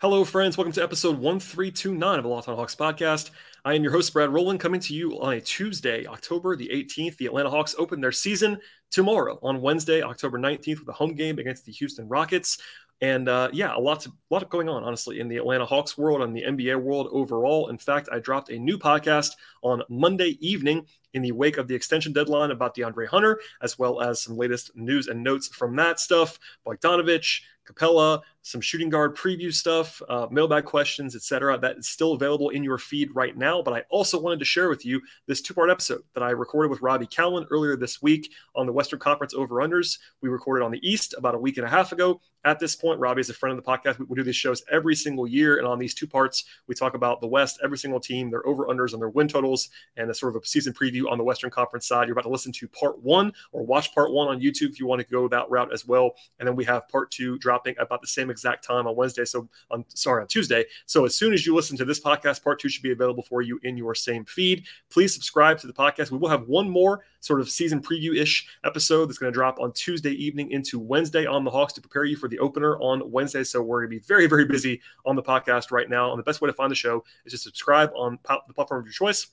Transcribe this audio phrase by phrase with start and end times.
[0.00, 0.56] Hello, friends.
[0.56, 3.32] Welcome to episode 1329 of the on Hawks podcast.
[3.66, 7.18] I am your host, Brad Rowland, coming to you on a Tuesday, October the 18th.
[7.18, 8.58] The Atlanta Hawks open their season
[8.90, 12.56] tomorrow on Wednesday, October 19th, with a home game against the Houston Rockets.
[13.02, 15.98] And uh, yeah, a lot, to, a lot going on, honestly, in the Atlanta Hawks
[15.98, 17.68] world and the NBA world overall.
[17.68, 21.74] In fact, I dropped a new podcast on Monday evening in the wake of the
[21.74, 26.00] extension deadline about DeAndre Hunter, as well as some latest news and notes from that
[26.00, 26.38] stuff.
[26.66, 27.40] Bogdanovich,
[27.74, 31.58] Capela, some shooting guard preview stuff, uh, mailbag questions, etc.
[31.58, 33.62] That is still available in your feed right now.
[33.62, 36.70] But I also wanted to share with you this two part episode that I recorded
[36.70, 39.98] with Robby Kalland earlier this week on the Western Conference over unders.
[40.22, 42.20] We recorded on the East about a week and a half ago.
[42.44, 43.98] At this point, Robbie is a friend of the podcast.
[43.98, 45.58] We, we do these shows every single year.
[45.58, 48.66] And on these two parts, we talk about the West, every single team, their over
[48.66, 51.50] unders and their win totals, and a sort of a season preview on the Western
[51.50, 52.08] Conference side.
[52.08, 54.86] You're about to listen to part one or watch part one on YouTube if you
[54.86, 56.12] want to go that route as well.
[56.38, 59.24] And then we have part two dropping about the same exact time on Wednesday.
[59.24, 60.64] So on sorry on Tuesday.
[60.86, 63.42] So as soon as you listen to this podcast, part two should be available for
[63.42, 64.66] you in your same feed.
[64.90, 66.10] Please subscribe to the podcast.
[66.10, 69.60] We will have one more sort of season preview ish episode that's going to drop
[69.60, 73.10] on Tuesday evening into Wednesday on the Hawks to prepare you for the opener on
[73.10, 73.44] Wednesday.
[73.44, 76.10] So we're going to be very very busy on the podcast right now.
[76.10, 78.86] And the best way to find the show is to subscribe on the platform of
[78.86, 79.26] your choice.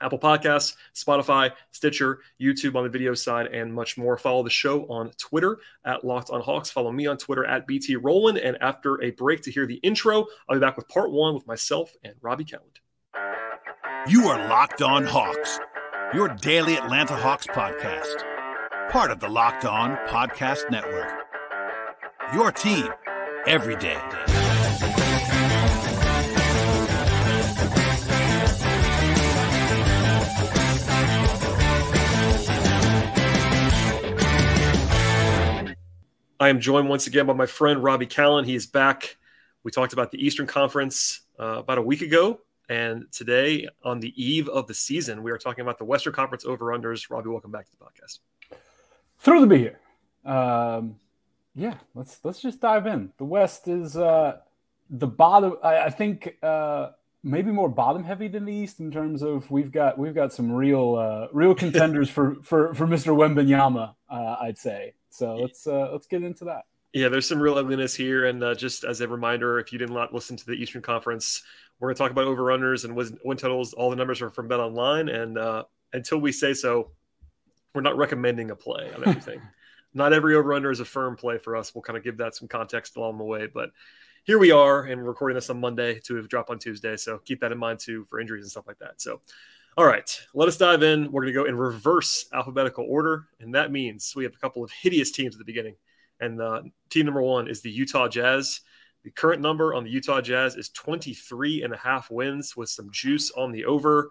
[0.00, 4.16] Apple Podcasts, Spotify, Stitcher, YouTube on the video side, and much more.
[4.16, 6.70] Follow the show on Twitter at Locked on Hawks.
[6.70, 8.38] Follow me on Twitter at BT Rowland.
[8.38, 11.46] And after a break to hear the intro, I'll be back with part one with
[11.46, 12.78] myself and Robby Kalland.
[14.08, 15.58] You are Locked on Hawks,
[16.14, 18.22] your daily Atlanta Hawks podcast,
[18.90, 21.12] part of the Locked on Podcast Network.
[22.32, 22.88] Your team
[23.46, 24.45] every day.
[36.38, 38.44] I am joined once again by my friend Robby Kalland.
[38.44, 39.16] He is back.
[39.62, 44.12] We talked about the Eastern Conference uh, about a week ago, and today, on the
[44.22, 47.08] eve of the season, we are talking about the Western Conference over/unders.
[47.08, 48.18] Robbie, welcome back to the podcast.
[49.18, 49.80] Thrilled to be here.
[50.26, 50.96] Um,
[51.54, 53.12] yeah, let's let's just dive in.
[53.16, 54.36] The West is uh,
[54.90, 55.56] the bottom.
[55.62, 56.90] I, I think uh,
[57.26, 60.50] maybe more bottom heavy than the East in terms of we've got we've got some
[60.50, 63.14] real uh, real contenders for for for Mr.
[63.14, 64.94] Wembanyama, Uh, I'd say.
[65.10, 66.62] So let's uh, let's get into that.
[66.92, 69.90] Yeah, there's some real ugliness here, and uh, just as a reminder, if you did
[69.90, 71.42] not listen to the Eastern Conference,
[71.78, 73.74] we're going to talk about over/unders and win totals.
[73.74, 76.92] All the numbers are from BetOnline, and uh, until we say so,
[77.74, 79.40] we're not recommending a play on everything.
[79.94, 81.74] not every over/under is a firm play for us.
[81.74, 83.70] We'll kind of give that some context along the way, but
[84.26, 86.96] here we are, and we're recording this on Monday to drop on Tuesday.
[86.96, 89.00] So keep that in mind too for injuries and stuff like that.
[89.00, 89.20] So
[89.76, 91.12] all right, let us dive in.
[91.12, 94.64] We're going to go in reverse alphabetical order, and that means we have a couple
[94.64, 95.76] of hideous teams at the beginning.
[96.18, 98.62] And uh, team number one is the Utah Jazz.
[99.04, 102.90] The current number on the Utah Jazz is 23 and a half wins with some
[102.90, 104.10] juice on the over.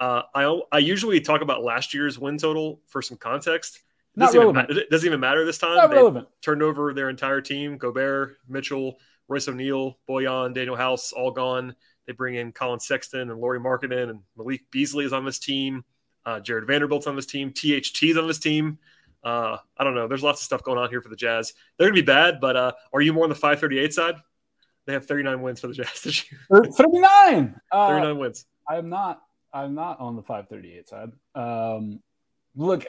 [0.00, 3.76] Uh, I, I usually talk about last year's win total for some context.
[3.76, 4.76] It Not doesn't, even, relevant.
[4.76, 5.76] ma- it doesn't even matter this time.
[5.76, 6.28] Not They relevant.
[6.42, 8.98] turned over their entire team Gobert, Mitchell,
[9.28, 11.74] Royce O'Neale, Bojan, Danuel House, all gone.
[12.06, 15.84] They bring in Collin Sexton and Lauri Markkanen and Malik Beasley is on this team.
[16.26, 17.50] Uh, Jarred Vanderbilt's on this team.
[17.50, 18.78] THT is on this team.
[19.22, 20.06] Uh, I don't know.
[20.06, 21.54] There's lots of stuff going on here for the Jazz.
[21.76, 24.16] They're going to be bad, but uh, are you more on the 538 side?
[24.86, 26.40] They have 39 wins for the Jazz this year.
[26.50, 27.60] 39.
[27.72, 28.46] Uh, 39 wins.
[28.68, 29.22] I'm not.
[29.52, 31.12] I'm not on the 538 side.
[31.34, 32.00] Um,
[32.56, 32.84] look,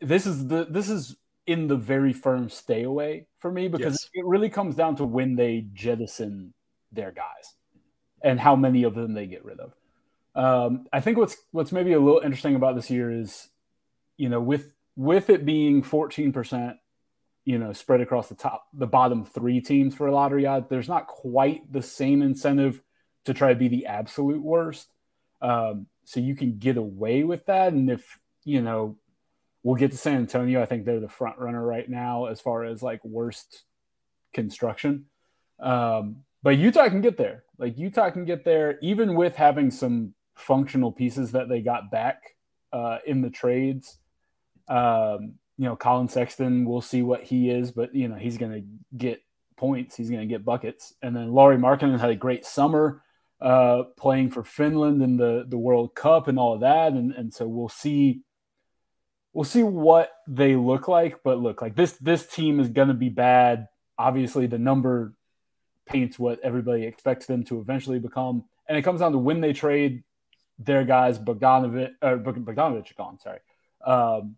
[0.00, 1.16] this is the this is
[1.48, 4.10] in the very firm stay away for me because Yes.
[4.12, 6.52] it really comes down to when they jettison
[6.92, 7.54] their guys
[8.22, 9.74] and how many of them they get rid of.
[10.34, 13.48] Um, I think what's what's maybe a little interesting about this year is,
[14.18, 16.76] you know, with with it being 14 percent,
[17.46, 20.88] you know, spread across the top the bottom three teams for a lottery odds, there's
[20.88, 22.82] not quite the same incentive
[23.24, 24.92] to try to be the absolute worst.
[25.40, 27.72] Um, so you can get away with that.
[27.72, 28.96] And if, you know,
[29.68, 32.64] we'll get to San Antonio, I think they're the front runner right now as far
[32.64, 33.64] as like worst
[34.32, 35.04] construction.
[35.60, 37.44] Um, but Utah can get there.
[37.58, 42.36] Like Utah can get there, even with having some functional pieces that they got back
[42.72, 43.98] uh, in the trades.
[44.68, 48.52] Um, you know, Collin Sexton, we'll see what he is, but you know, he's going
[48.52, 49.20] to get
[49.58, 49.96] points.
[49.96, 50.94] He's going to get buckets.
[51.02, 53.02] And then Lauri Markkanen had a great summer
[53.38, 57.34] uh, playing for Finland in the the World Cup and all of that, and and
[57.34, 58.22] so we'll see
[59.38, 61.22] we'll see what they look like.
[61.22, 63.68] But look, like this this team is to be bad.
[63.96, 65.14] Obviously, the number
[65.86, 69.52] paints what everybody expects them to eventually become, and it comes down to when they
[69.52, 70.02] trade
[70.58, 71.20] their guys.
[71.20, 73.20] Bogdanovich, or Bogdanovich gone.
[73.20, 73.38] Sorry,
[73.86, 74.36] um,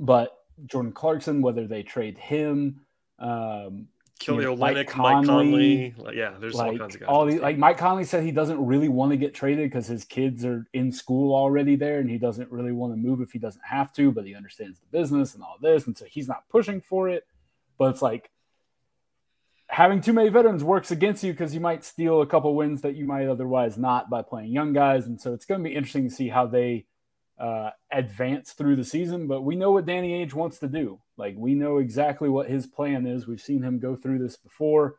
[0.00, 0.36] but
[0.66, 2.80] Jordan Clarkson, whether they trade him.
[3.20, 3.86] Um,
[4.18, 6.16] Kelly you know, Olynyk, Mike Conley, Mike Conley.
[6.16, 7.08] yeah, there's like, all kinds of guys.
[7.08, 10.04] All these, like Mike Conley said, he doesn't really want to get traded because his
[10.04, 13.38] kids are in school already there, and he doesn't really want to move if he
[13.38, 14.10] doesn't have to.
[14.10, 17.26] But he understands the business and all this, and so he's not pushing for it.
[17.78, 18.30] But it's like
[19.68, 22.96] having too many veterans works against you because you might steal a couple wins that
[22.96, 26.08] you might otherwise not by playing young guys, and so it's going to be interesting
[26.08, 26.86] to see how they
[27.38, 29.26] uh, advance through the season.
[29.26, 31.00] But we know what Danny Ainge wants to do.
[31.16, 33.26] Like we know exactly what his plan is.
[33.26, 34.96] We've seen him go through this before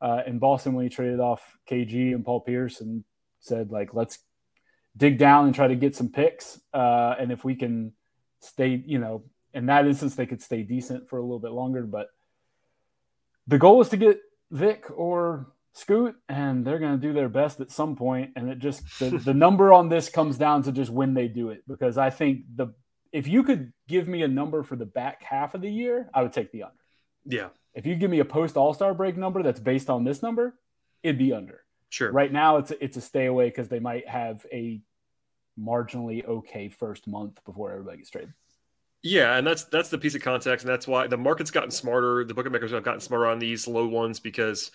[0.00, 3.04] uh, in Boston when he traded off KG and Paul Pierce and
[3.40, 4.18] said like let's
[4.96, 6.60] dig down and try to get some picks.
[6.74, 7.92] Uh, and if we can
[8.40, 9.22] stay, you know,
[9.54, 11.82] in that instance they could stay decent for a little bit longer.
[11.82, 12.08] But
[13.46, 14.20] the goal is to get
[14.50, 18.32] Vic or Scoot, and they're going to do their best at some point.
[18.34, 21.50] And it just the, the number on this comes down to just when they do
[21.50, 22.74] it because I think the
[23.12, 26.22] if you could give me a number for the back half of the year, I
[26.22, 26.74] would take the under.
[27.24, 27.48] Yeah.
[27.74, 30.54] If you give me a post All Star break number that's based on this number,
[31.02, 31.62] it'd be under.
[31.88, 32.12] Sure.
[32.12, 34.80] Right now, it's a, it's a stay away because they might have a
[35.58, 38.32] marginally okay first month before everybody gets traded.
[39.02, 42.24] Yeah, and that's that's the piece of context, and that's why the market's gotten smarter.
[42.24, 44.70] The bookmakers have gotten smarter on these low ones because,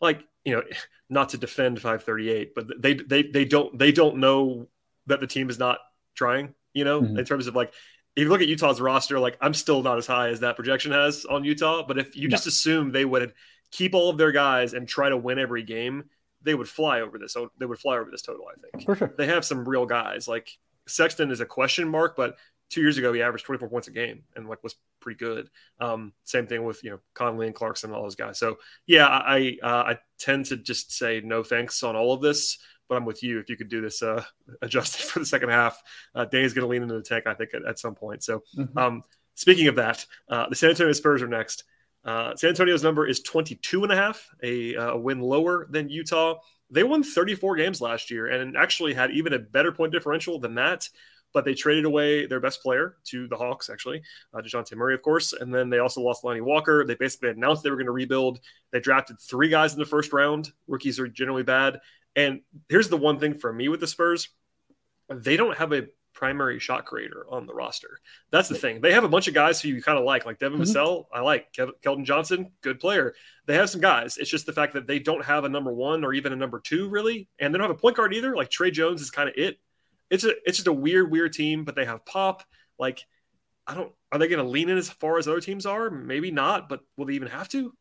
[0.00, 0.62] like you know,
[1.10, 4.68] not to defend 538, but they they they don't they don't know
[5.06, 5.78] that the team is not
[6.14, 7.18] trying you know, mm-hmm.
[7.18, 7.72] in terms of like,
[8.14, 10.92] if you look at Utah's roster, like I'm still not as high as that projection
[10.92, 11.84] has on Utah.
[11.86, 12.32] But if you no.
[12.32, 13.32] just assume they would
[13.70, 16.04] keep all of their guys and try to win every game,
[16.42, 17.32] they would fly over this.
[17.32, 18.46] So they would fly over this total.
[18.46, 19.14] I think for sure.
[19.16, 20.28] They have some real guys.
[20.28, 20.50] Like
[20.86, 22.36] Sexton is a question mark, but
[22.72, 25.48] two years ago he averaged 24 points a game and like was pretty good.
[25.78, 28.38] Um, same thing with you know Conley and Clarkson and all those guys.
[28.38, 32.58] So yeah, I uh, I tend to just say no thanks on all of this
[32.88, 33.38] but I'm with you.
[33.38, 34.22] If you could do this uh,
[34.62, 35.82] adjusted for the second half,
[36.14, 38.22] uh, Danny's going to lean into the tank, I think, at, at some point.
[38.22, 38.76] So, mm-hmm.
[38.76, 39.02] um,
[39.34, 41.64] speaking of that, uh, the San Antonio Spurs are next.
[42.04, 45.88] Uh, San Antonio's number is 22 and a half, a, uh, a win lower than
[45.88, 46.36] Utah.
[46.70, 50.54] They won 34 games last year and actually had even a better point differential than
[50.56, 50.88] that.
[51.34, 54.02] But they traded away their best player to the Hawks, actually,
[54.34, 55.32] uh, DeJounte Murray, of course.
[55.32, 56.84] And then they also lost Lonnie Walker.
[56.84, 58.40] They basically announced they were going to rebuild.
[58.70, 60.52] They drafted three guys in the first round.
[60.66, 61.80] Rookies are generally bad.
[62.14, 64.28] And here's the one thing for me with the Spurs
[65.08, 67.98] they don't have a primary shot creator on the roster.
[68.30, 68.80] That's the thing.
[68.80, 70.70] They have a bunch of guys who you kind of like, like Devin mm-hmm.
[70.70, 71.06] Vassell.
[71.12, 73.14] I like Kev- Keldon Johnson, good player.
[73.46, 74.18] They have some guys.
[74.18, 76.60] It's just the fact that they don't have a number one or even a number
[76.60, 78.36] two, really, and they don't have a point guard either.
[78.36, 79.58] Like Tre Jones is kind of it.
[80.10, 81.64] It's a it's just a weird, weird team.
[81.64, 82.44] But they have Pop.
[82.78, 83.04] Like
[83.66, 83.92] I don't.
[84.10, 85.90] Are they going to lean in as far as other teams are?
[85.90, 86.68] Maybe not.
[86.68, 87.72] But will they even have to?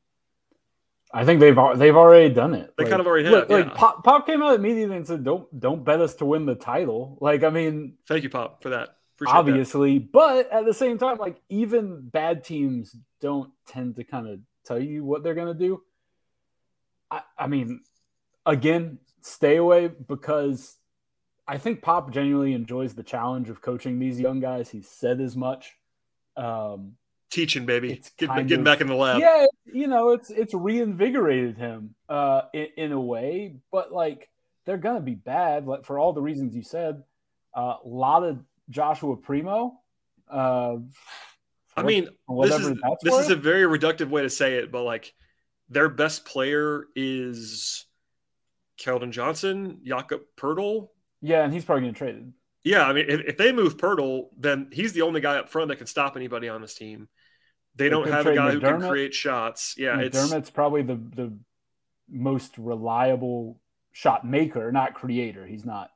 [1.14, 2.74] I think they've they've already done it.
[2.78, 3.50] They like, kind of already have.
[3.50, 3.74] Like, yeah.
[3.74, 7.18] Pop, Pop came out immediately and said, "Don't don't bet us to win the title."
[7.20, 8.96] Like I mean, thank you, Pop, for that.
[9.16, 10.12] Appreciate obviously, that.
[10.12, 14.82] but at the same time, like even bad teams don't tend to kind of tell
[14.82, 15.84] you what they're gonna do.
[17.10, 17.82] I, I mean,
[18.46, 20.78] again, stay away because
[21.48, 24.70] I think Pop genuinely enjoys the challenge of coaching these young guys.
[24.70, 25.76] He said as much.
[26.38, 26.94] Um,
[27.32, 28.02] teaching, baby.
[28.18, 29.20] Get, getting of, back in the lab.
[29.20, 34.30] Yeah, you know, it's it's reinvigorated him uh, in, in, a way, but like
[34.66, 37.04] they're gonna be bad, like for all the reasons you said.
[37.56, 38.40] A uh, lot of
[38.70, 39.80] Joshua Primo.
[40.30, 40.78] Uh,
[41.76, 42.08] I mean,
[42.44, 45.14] this is this is a very reductive way to say it, but like
[45.70, 47.86] their best player is
[48.80, 50.90] Keldon Johnson, Jakob Poeltl.
[51.22, 52.34] Yeah, and he's probably getting traded.
[52.64, 55.70] Yeah, I mean, if, if, they move Poeltl, then he's the only guy up front
[55.70, 57.08] that can stop anybody on this team.
[57.76, 58.54] They, don't have a guy McDermott.
[58.54, 59.76] who can create shots.
[59.78, 61.34] Yeah, McDermott's it's probably the the
[62.10, 63.60] most reliable
[63.92, 65.46] shot maker, not creator.
[65.46, 65.90] He's not.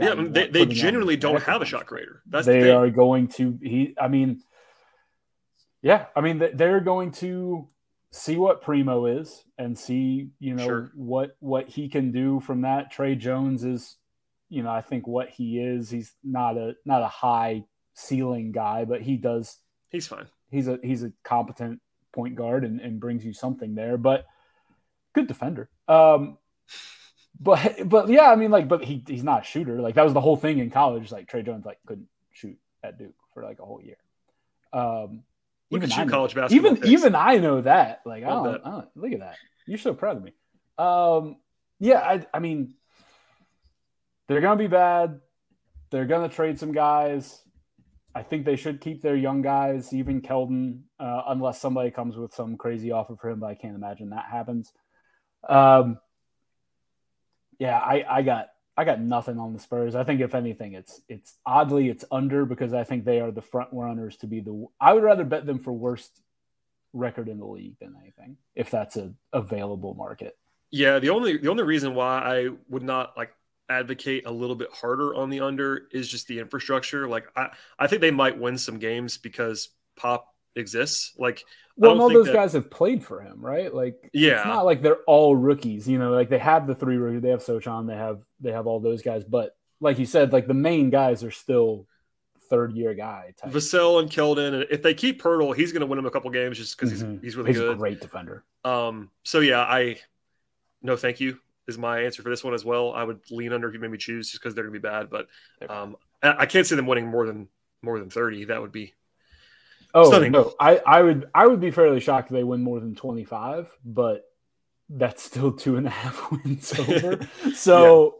[0.00, 2.22] yeah, I mean, they, they genuinely don't have a shot creator.
[2.26, 3.58] That's they the are going to.
[3.62, 4.42] He, I mean,
[5.82, 7.68] yeah, I mean they're going to
[8.10, 10.92] see what Primo is and see you know sure.
[10.94, 12.90] what what he can do from that.
[12.90, 13.96] Tre Jones is,
[14.48, 15.90] you know, I think what he is.
[15.90, 17.64] He's not a not a high
[17.94, 19.58] ceiling guy, but he does.
[19.90, 21.80] He's fine he's a he's a competent
[22.12, 24.26] point guard and, and brings you something there, but
[25.14, 25.68] good defender.
[25.88, 26.38] Um,
[27.40, 29.80] but but yeah, I mean like, but he he's not a shooter.
[29.80, 31.10] Like that was the whole thing in college.
[31.10, 33.96] Like Tre Jones like couldn't shoot at Duke for like a whole year.
[34.72, 35.24] Um,
[35.70, 36.72] even I college basketball.
[36.72, 38.02] Even even I know that.
[38.04, 39.36] Like I don't, I don't, look at that.
[39.66, 40.32] You're so proud of me.
[40.78, 41.36] Um,
[41.80, 42.74] yeah, I I mean,
[44.28, 45.20] they're gonna be bad.
[45.90, 47.42] They're gonna trade some guys.
[48.14, 52.34] I think they should keep their young guys, even Keldon, uh, unless somebody comes with
[52.34, 53.40] some crazy offer for him.
[53.40, 54.72] But I can't imagine that happens.
[55.48, 55.98] Um,
[57.58, 59.94] yeah, I, I got I got nothing on the Spurs.
[59.94, 63.42] I think if anything, it's it's oddly it's under because I think they are the
[63.42, 64.66] front runners to be the.
[64.80, 66.20] I would rather bet them for worst
[66.92, 70.36] record in the league than anything, if that's a available market.
[70.70, 73.34] Yeah, the only the only reason why I would not like
[73.68, 77.08] advocate a little bit harder on the under is just the infrastructure.
[77.08, 80.26] Like I, I think they might win some games because Pop
[80.56, 81.12] exists.
[81.18, 81.44] Like
[81.76, 82.34] well, all those that...
[82.34, 83.74] guys have played for him, right?
[83.74, 85.88] Like yeah, it's not like they're all rookies.
[85.88, 88.66] You know, like they have the three rookies, they have Sochan, they have they have
[88.66, 91.86] all those guys, but like you said, like the main guys are still
[92.48, 93.32] third year guy.
[93.36, 93.50] Type.
[93.50, 94.54] Vassell and Keldon.
[94.54, 97.02] and If they keep Poeltl, he's going to win them a couple games just because
[97.02, 97.12] mm-hmm.
[97.12, 97.72] he's he's really he's good.
[97.72, 98.44] A great defender.
[98.64, 99.10] Um.
[99.24, 99.96] So yeah, I
[100.82, 101.38] no thank you
[101.68, 102.92] is my answer for this one as well.
[102.92, 104.88] I would lean under if you made me choose just because they're going to be
[104.88, 105.28] bad, but
[105.70, 107.48] um, I can't see them winning more than
[107.82, 108.44] more than thirty.
[108.44, 108.94] That would be
[109.94, 110.32] oh stunning.
[110.32, 110.54] no.
[110.58, 113.70] I I would I would be fairly shocked if they win more than twenty five,
[113.84, 114.24] but
[114.88, 117.26] that's still two and a half wins over.
[117.54, 118.16] so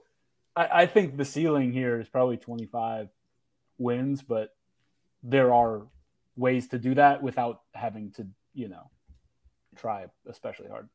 [0.56, 0.64] yeah.
[0.64, 3.08] I, I think the ceiling here is probably twenty five
[3.78, 4.50] wins, but
[5.22, 5.82] there are
[6.36, 8.90] ways to do that without having to you know
[9.76, 10.88] try especially hard.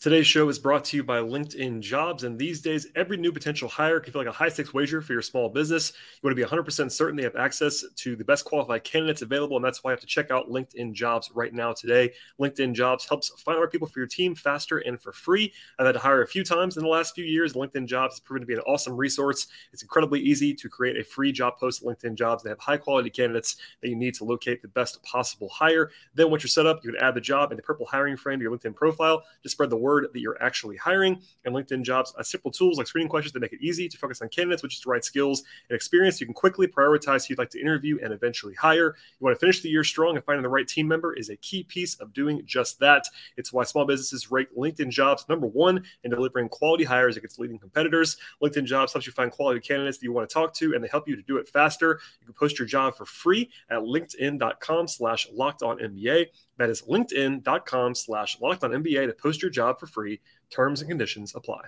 [0.00, 2.22] Today's show is brought to you by LinkedIn Jobs.
[2.22, 5.12] And these days, every new potential hire can feel like a high stakes wager for
[5.12, 5.92] your small business.
[6.14, 9.56] You want to be 100% certain they have access to the best qualified candidates available.
[9.56, 12.12] And that's why you have to check out LinkedIn Jobs right now today.
[12.40, 15.52] LinkedIn Jobs helps find right people for your team faster and for free.
[15.80, 17.54] I've had to hire a few times in the last few years.
[17.54, 19.48] LinkedIn Jobs has proven to be an awesome resource.
[19.72, 22.44] It's incredibly easy to create a free job post at LinkedIn Jobs.
[22.44, 25.90] They have high quality candidates that you need to locate the best possible hire.
[26.14, 28.38] Then, once you're set up, you can add the job in the purple hiring frame
[28.38, 31.20] to your LinkedIn profile to spread the word word that you're actually hiring.
[31.44, 34.20] And LinkedIn jobs uh, simple tools like screening questions that make it easy to focus
[34.20, 36.20] on candidates, which is the right skills and experience.
[36.20, 38.94] You can quickly prioritize who you'd like to interview and eventually hire.
[39.18, 41.36] You want to finish the year strong, and finding the right team member is a
[41.36, 43.04] key piece of doing just that.
[43.36, 47.58] It's why small businesses rate LinkedIn jobs number one in delivering quality hires against leading
[47.58, 48.16] competitors.
[48.42, 50.88] LinkedIn jobs helps you find quality candidates that you want to talk to, and they
[50.88, 52.00] help you to do it faster.
[52.20, 56.26] You can post your job for free at linkedin.com slash locked on NBA.
[56.58, 60.20] That is linkedin.com slash locked on NBA to post your job for free.
[60.50, 61.60] Terms and conditions apply.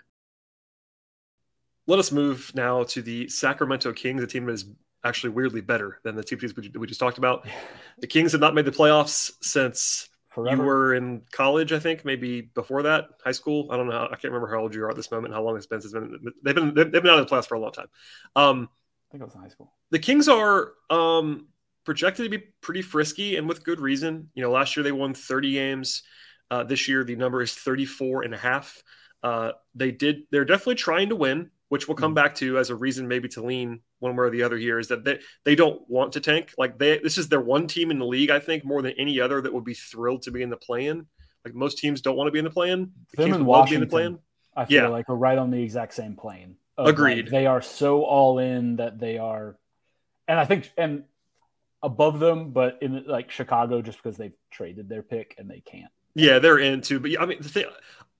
[1.87, 4.67] Let us move now to the Sacramento Kings, a team that is
[5.05, 7.47] actually weirdly better than the two teams we just talked about.
[7.99, 10.57] The Kings have not made the playoffs since Forever.
[10.57, 13.69] you were in college, I think, maybe before that, high school.
[13.71, 13.93] I don't know.
[13.93, 15.81] How, I can't remember how old you are at this moment, how long it's been
[15.81, 16.19] since been.
[16.45, 17.89] They've been they've been out of the playoffs for a long time.
[18.37, 18.69] Um,
[19.09, 19.73] I think it was in high school.
[19.91, 21.49] The Kings are um,
[21.85, 24.31] projected to be pretty frisky and with good reason.
[24.35, 26.05] You know, last year they won 30 games.
[26.51, 28.83] Uh, this year the number is 34 and a half.
[29.23, 30.23] Uh, they did.
[30.31, 32.15] They're definitely trying to win, which we'll come mm-hmm.
[32.15, 34.79] back to as a reason maybe to lean one way or the other here.
[34.79, 36.55] Is that they they don't want to tank.
[36.57, 39.21] Like they this is their one team in the league, I think, more than any
[39.21, 41.07] other that would be thrilled to be in the plan.
[41.45, 42.93] Like most teams don't want to be in the plan.
[43.13, 44.19] The Them and Washington, the plan.
[44.57, 44.89] I feel yeah.
[44.89, 46.57] like are right on the exact same plane.
[46.77, 47.27] Agreed.
[47.27, 49.59] Like they are so all in that they are,
[50.27, 51.05] and I think and
[51.83, 55.93] above them, but in like Chicago, just because they've traded their pick and they can't.
[56.15, 57.01] Yeah, they're in too.
[57.01, 57.65] But I mean, the thing,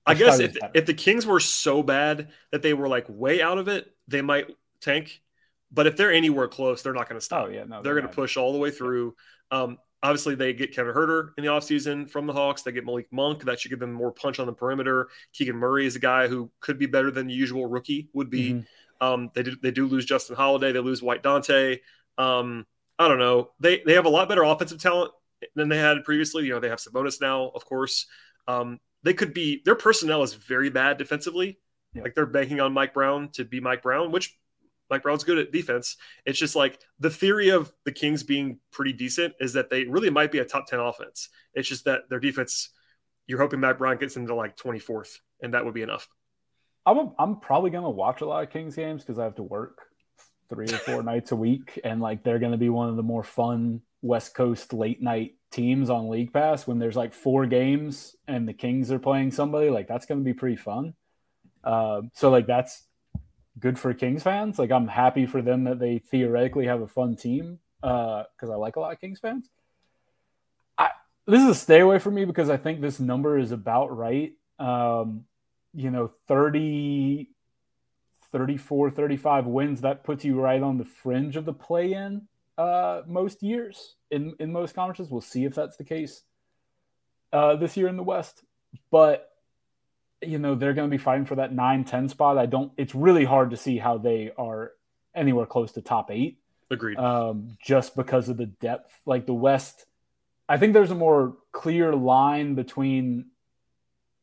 [0.05, 3.57] I guess if, if the Kings were so bad that they were like way out
[3.57, 4.47] of it, they might
[4.81, 5.21] tank.
[5.71, 7.45] But if they're anywhere close, they're not going to stop.
[7.47, 9.15] Oh, yeah, no, they're, they're going to push all the way through.
[9.51, 12.63] Um, obviously, they get Kevin Huerter in the offseason from the Hawks.
[12.63, 13.43] They get Malik Monk.
[13.43, 15.09] That should give them more punch on the perimeter.
[15.33, 18.53] Keegan Murray is a guy who could be better than the usual rookie would be.
[18.53, 19.07] Mm-hmm.
[19.07, 20.71] Um, they do they do lose Justin Holiday.
[20.71, 21.79] They lose White Dante.
[22.17, 22.65] Um,
[22.99, 23.51] I don't know.
[23.59, 25.11] They they have a lot better offensive talent
[25.55, 26.45] than they had previously.
[26.45, 28.05] You know, they have Sabonis now, of course.
[28.47, 31.59] Um, they could be their personnel is very bad defensively.
[31.93, 32.03] Yeah.
[32.03, 34.37] Like they're banking on Mike Brown to be Mike Brown, which
[34.91, 35.95] Mike Brown's good at defense.
[36.25, 40.09] It's just like the theory of the Kings being pretty decent is that they really
[40.09, 41.29] might be a top 10 offense.
[41.53, 42.69] It's just that their defense,
[43.25, 46.09] you're hoping Mike Brown gets into like 24th, and that would be enough.
[46.85, 49.35] I'm, a, I'm probably going to watch a lot of Kings games because I have
[49.35, 49.79] to work
[50.49, 53.03] three or four nights a week, and like they're going to be one of the
[53.03, 58.15] more fun West Coast late night teams on League Pass when there's like four games
[58.27, 59.69] and the Kings are playing somebody.
[59.69, 60.93] Like that's going to be pretty fun.
[61.63, 62.83] Uh, so like that's
[63.59, 64.57] good for Kings fans.
[64.57, 68.55] Like I'm happy for them that they theoretically have a fun team because uh, I
[68.55, 69.49] like a lot of Kings fans.
[70.77, 70.89] I
[71.27, 74.33] this is a stay away for me because I think this number is about right.
[74.59, 75.25] Um,
[75.73, 77.29] you know, 30
[78.31, 82.27] 34, 35 wins, that puts you right on the fringe of the play in
[82.57, 85.11] uh, most years in, in most conferences.
[85.11, 86.23] We'll see if that's the case
[87.33, 88.43] uh, this year in the West.
[88.89, 89.29] But,
[90.21, 92.37] you know, they're going to be fighting for that 9 10 spot.
[92.37, 94.71] I don't, it's really hard to see how they are
[95.15, 96.37] anywhere close to top eight.
[96.69, 96.97] Agreed.
[96.97, 98.91] Um, just because of the depth.
[99.05, 99.85] Like the West,
[100.47, 103.25] I think there's a more clear line between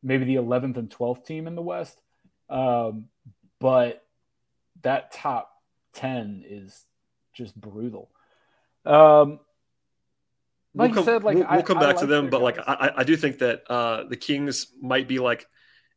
[0.02, 2.00] maybe the 11th and 12th team in the West.
[2.48, 3.06] Um,
[3.58, 4.04] but
[4.82, 5.50] that top
[5.94, 6.84] 10 is
[7.32, 8.10] just brutal.
[8.88, 9.40] Um,
[10.74, 12.56] Like we'll come, said, like we'll, we'll come back I to them, but guys.
[12.56, 15.46] like I, I do think that uh, the Kings might be like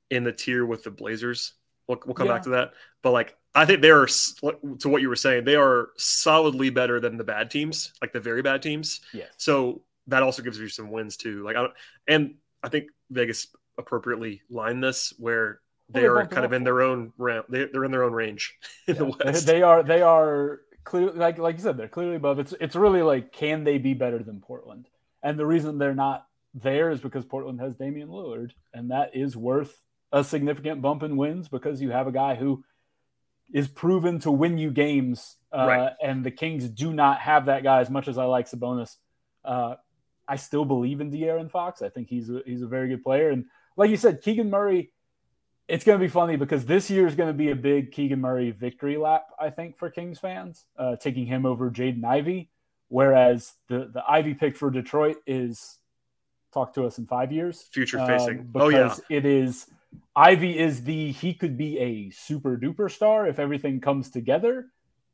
[0.09, 1.53] in the tier with the Blazers.
[1.87, 2.33] We'll, we'll come yeah.
[2.33, 5.43] back to that, but like I think they are to what you were saying.
[5.43, 9.01] They are solidly better than the bad teams, like the very bad teams.
[9.13, 9.25] Yeah.
[9.37, 11.43] So that also gives you some wins too.
[11.43, 11.73] Like I don't,
[12.07, 16.81] and I think Vegas appropriately lined this where they well, are kind of in their
[16.81, 17.45] own round.
[17.49, 18.57] They, are in their own range
[18.87, 18.99] in yeah.
[18.99, 19.45] the West.
[19.45, 19.83] They are.
[19.83, 21.77] They are clearly like like you said.
[21.77, 22.39] They're clearly above.
[22.39, 24.87] It's it's really like can they be better than Portland?
[25.23, 29.37] And the reason they're not there is because Portland has Damian Lillard, and that is
[29.37, 29.75] worth
[30.11, 32.63] a significant bump in wins because you have a guy who
[33.53, 35.37] is proven to win you games.
[35.53, 35.93] Uh, right.
[36.01, 38.95] And the Kings do not have that guy as much as I like Sabonis.
[39.43, 39.75] Uh,
[40.27, 41.81] I still believe in De'Aaron Fox.
[41.81, 43.29] I think he's a, he's a very good player.
[43.29, 43.45] And
[43.75, 44.91] like you said, Keegan Murray,
[45.71, 48.19] it's going to be funny because this year is going to be a big Keegan
[48.19, 52.49] Murray victory lap, I think, for Kings fans, uh, taking him over Jaden Ivey.
[52.89, 55.77] Whereas the, the Ivey pick for Detroit is
[56.53, 57.69] talk to us in five years.
[57.71, 58.39] Future facing.
[58.39, 58.93] Um, oh, yeah.
[59.09, 59.67] It is–
[60.15, 64.67] Ivey is the he could be a super duper star if everything comes together.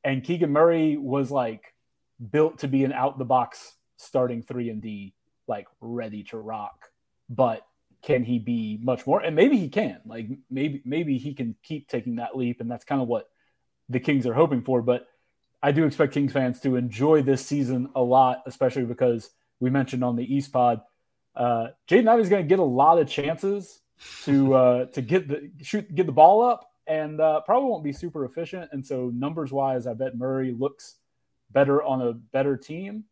[0.03, 1.75] And Keegan Murray was like
[2.31, 5.13] built to be an out the box starting three and D,
[5.47, 6.89] like ready to rock.
[7.29, 7.63] But
[8.07, 9.19] can he be much more?
[9.19, 9.99] And maybe he can.
[10.05, 13.29] Like maybe maybe he can keep taking that leap, and that's kind of what
[13.89, 14.81] the Kings are hoping for.
[14.81, 15.05] But
[15.61, 20.05] I do expect Kings fans to enjoy this season a lot, especially because we mentioned
[20.05, 20.79] on the East Pod,
[21.35, 23.81] uh, Jaden Ivey's going to get a lot of chances
[24.23, 27.91] to uh, to get the shoot get the ball up, and uh, probably won't be
[27.91, 28.69] super efficient.
[28.71, 30.95] And so numbers wise, I bet Murray looks
[31.51, 33.03] better on a better team.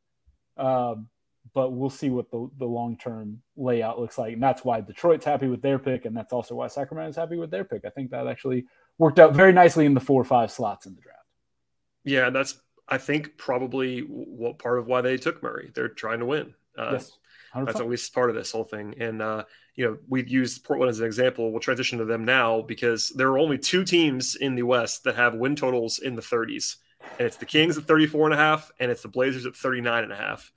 [0.56, 1.10] Um,
[1.54, 4.34] but we'll see what the, the long term layout looks like.
[4.34, 6.06] And that's why Detroit's happy with their pick.
[6.06, 7.86] And that's also why Sacramento's happy with their pick.
[7.86, 8.66] I think that actually
[8.98, 11.20] worked out very nicely in the four or five slots in the draft.
[12.04, 15.72] Yeah, that's, I think, probably what part of why they took Murray.
[15.74, 16.54] They're trying to win.
[16.78, 17.12] Uh, yes.
[17.56, 18.96] That's at least part of this whole thing.
[19.00, 21.52] And, uh, you know, we've used Portland as an example.
[21.52, 25.16] We'll transition to them now because there are only two teams in the West that
[25.16, 26.76] have win totals in the 30s.
[27.18, 30.04] And it's the Kings at 34 and a half, and it's the Blazers at 39
[30.04, 30.52] and a half.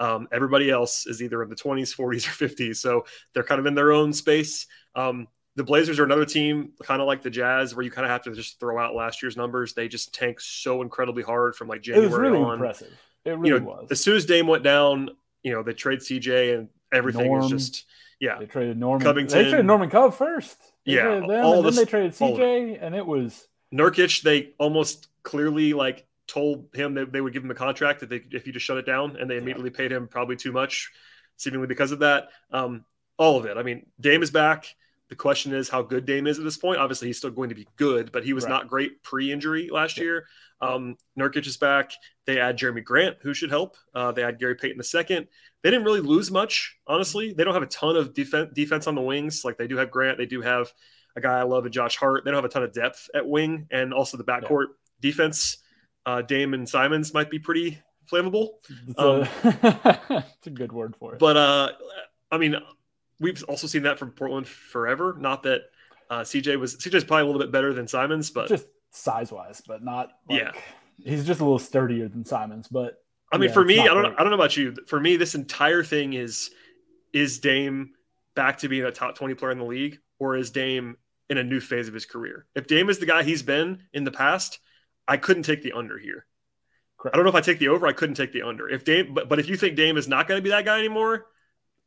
[0.00, 2.76] Um, everybody else is either in the 20s, 40s, or 50s.
[2.76, 4.66] So they're kind of in their own space.
[4.94, 8.10] Um, the Blazers are another team, kind of like the Jazz, where you kind of
[8.10, 9.74] have to just throw out last year's numbers.
[9.74, 12.54] They just tank so incredibly hard from like January it was really on.
[12.54, 12.92] Impressive.
[13.24, 13.88] It really you know, was.
[13.90, 15.10] As soon as Dame went down,
[15.42, 17.86] you know, they trade CJ and everything Norm, was just
[18.20, 18.38] yeah.
[18.38, 19.04] They traded Norman.
[19.04, 19.36] Covington.
[19.36, 20.58] They traded Norman Cove first.
[20.86, 24.22] They yeah, them, and then they traded CJ, and it was Nurkic.
[24.22, 28.22] They almost clearly like told him that they would give him a contract that they,
[28.30, 29.76] if you just shut it down, and they immediately yeah.
[29.76, 30.90] paid him probably too much,
[31.36, 32.28] seemingly because of that.
[32.52, 32.84] Um,
[33.16, 33.56] all of it.
[33.56, 34.66] I mean, Dame is back.
[35.08, 36.78] The question is how good Dame is at this point.
[36.78, 38.50] Obviously, he's still going to be good, but he was right.
[38.50, 40.04] not great pre-injury last yeah.
[40.04, 40.26] year.
[40.60, 41.92] Um, Nurkic is back.
[42.26, 43.76] They add Jerami Grant, who should help.
[43.94, 45.26] Uh, they add Gary Payton the second.
[45.62, 47.32] They didn't really lose much, honestly.
[47.32, 49.44] They don't have a ton of defense defense on the wings.
[49.44, 50.18] Like they do have Grant.
[50.18, 50.72] They do have
[51.16, 52.24] a guy I love, a Josh Hart.
[52.24, 55.10] They don't have a ton of depth at wing, and also the backcourt yeah.
[55.10, 55.58] defense.
[56.08, 57.78] Uh, Dame and Simons might be pretty
[58.10, 58.52] flammable.
[58.86, 61.18] It's, um, a, it's a good word for it.
[61.18, 61.72] But uh,
[62.30, 62.56] I mean,
[63.20, 65.14] we've also seen that from Portland forever.
[65.18, 65.64] Not that
[66.08, 69.30] uh, CJ was CJ is probably a little bit better than Simons, but just size
[69.30, 70.12] wise, but not.
[70.30, 70.52] Like, yeah,
[71.04, 74.02] he's just a little sturdier than Simons, but I mean, yeah, for me, I don't,
[74.02, 74.76] know, I don't know about you.
[74.86, 76.50] For me, this entire thing is
[77.12, 77.90] is Dame
[78.34, 80.96] back to being a top 20 player in the league, or is Dame
[81.28, 82.46] in a new phase of his career?
[82.54, 84.58] If Dame is the guy he's been in the past,
[85.08, 86.26] I couldn't take the under here.
[86.98, 87.14] Correct.
[87.14, 87.86] I don't know if I take the over.
[87.86, 88.68] I couldn't take the under.
[88.68, 90.78] If Dame, but, but if you think Dame is not going to be that guy
[90.78, 91.26] anymore,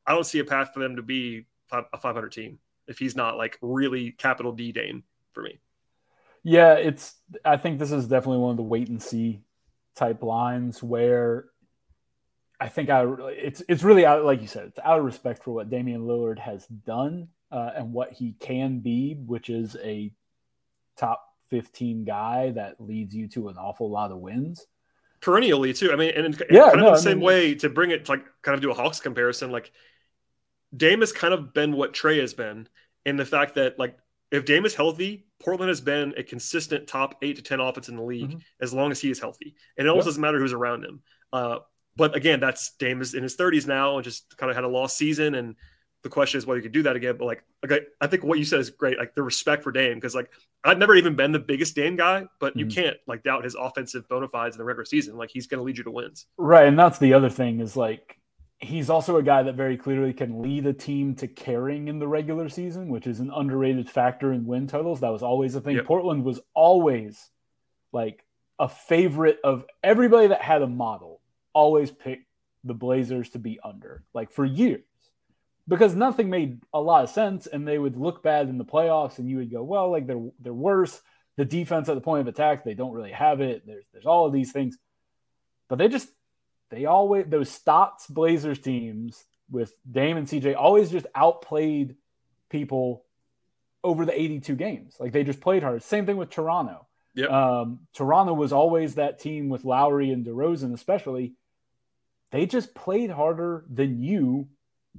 [0.06, 3.38] I don't see a path for them to be a 500 team if he's not
[3.38, 5.04] like really capital D Dame
[5.34, 5.60] for me.
[6.44, 7.14] Yeah, it's.
[7.46, 9.42] I think this is definitely one of the wait and see
[9.96, 11.46] type lines where
[12.60, 15.52] I think I it's it's really out like you said it's out of respect for
[15.52, 20.12] what Damian Lillard has done uh, and what he can be, which is a
[20.98, 24.66] top fifteen guy that leads you to an awful lot of wins
[25.22, 25.92] perennially too.
[25.94, 28.06] I mean, and in, yeah, kind of no, the same mean, way to bring it
[28.06, 29.72] to like kind of do a Hawks comparison, like
[30.76, 32.68] Dame has kind of been what Trey has been
[33.06, 33.96] in the fact that like
[34.32, 37.96] if Dame is healthy, Portland has been a consistent top eight to ten offense in
[37.96, 38.40] the league mm-hmm.
[38.60, 40.12] as long as he is healthy, and it almost yep.
[40.12, 41.02] doesn't matter who's around him.
[41.32, 41.60] Uh,
[41.96, 44.70] but again, that's Dame is in his 30s now and just kind of had a
[44.70, 45.36] lost season.
[45.36, 45.56] And
[46.04, 47.16] the question is whether you could do that again.
[47.18, 48.98] But like, okay, I think what you said is great.
[48.98, 50.32] Like the respect for Dame, because like
[50.64, 52.60] I've never even been the biggest Dame guy, but mm-hmm.
[52.60, 55.18] you can't like doubt his offensive bona fides in the regular season.
[55.18, 56.26] Like he's going to lead you to wins.
[56.38, 58.18] Right, and that's the other thing is like
[58.62, 62.08] he's also a guy that very clearly can lead a team to caring in the
[62.08, 65.02] regular season, which is an underrated factor in win totals.
[65.02, 65.78] That was always a thing.
[65.78, 65.86] Yep.
[65.86, 67.30] Portland was always
[67.92, 68.24] like
[68.60, 71.22] a favorite of everybody that had a model,
[71.54, 72.28] always picked
[72.64, 74.82] the Blazers to be under, like for years,
[75.68, 79.20] because nothing made a lot of sense, and they would look bad in the playoffs,
[79.20, 81.02] and you would go, well, like they're they're worse.
[81.38, 83.66] The defense at the point of attack, they don't really have it.
[83.66, 84.78] There's there's all of these things,
[85.70, 86.10] but they just
[86.70, 91.96] they always those Stotts Blazers teams with Dame and CJ always just outplayed
[92.50, 93.06] people
[93.84, 94.96] over the 82 games.
[95.00, 95.84] Like they just played hard.
[95.84, 96.88] Same thing with Toronto.
[97.16, 97.30] Yep.
[97.30, 101.34] Um, Toronto was always that team with Lowry and DeRozan, especially.
[102.32, 104.48] They just played harder than you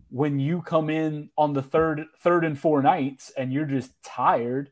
[0.09, 4.71] when you come in on the third, third and four nights, and you're just tired,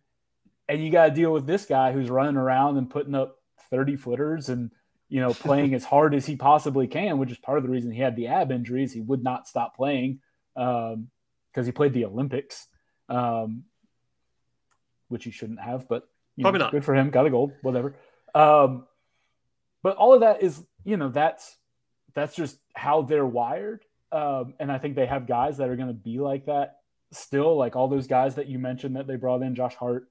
[0.69, 3.37] and you got to deal with this guy who's running around and putting up
[3.71, 4.71] 30 footers and
[5.09, 7.91] you know playing as hard as he possibly can, which is part of the reason
[7.91, 8.93] he had the ab injuries.
[8.93, 10.21] He would not stop playing
[10.55, 12.67] because um, he played the Olympics,
[13.09, 13.65] um,
[15.09, 16.09] which he shouldn't have, but
[16.41, 16.73] Probably know, not.
[16.73, 17.11] Good for him.
[17.11, 17.53] Got a gold.
[17.63, 17.97] Whatever.
[18.35, 18.87] Um,
[19.83, 21.57] but all of that is, you know, that's
[22.15, 23.85] that's just how they're wired.
[24.13, 26.79] Um, and I think they have guys that are going to be like that
[27.13, 27.57] still.
[27.57, 30.09] Like all those guys that you mentioned that they brought in, Josh Hart,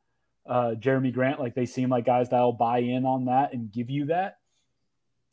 [0.47, 1.39] uh, Jerami Grant.
[1.39, 4.37] Like they seem like guys that'll buy in on that and give you that.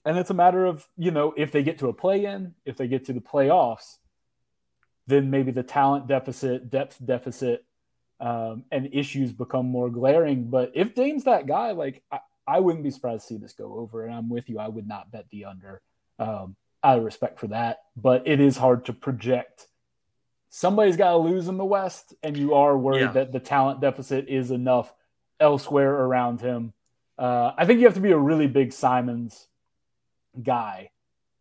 [0.05, 2.88] And it's a matter of you know if they get to a play-in, if they
[2.88, 3.98] get to the playoffs,
[5.07, 7.64] then maybe the talent deficit, depth deficit
[8.20, 10.48] um, and issues become more glaring.
[10.50, 13.74] But if Dame's that guy, like I, I, wouldn't be surprised to see this go
[13.74, 14.05] over.
[14.05, 14.59] And I'm with you.
[14.59, 15.83] I would not bet the under
[16.18, 17.81] um, out of respect for that.
[17.96, 19.66] But it is hard to project.
[20.49, 23.12] Somebody's got to lose in the West, and you are worried Yeah.
[23.12, 24.94] that the talent deficit is enough
[25.40, 26.72] elsewhere around him.
[27.18, 29.49] Uh, I think you have to be a really big Simons
[30.42, 30.90] guy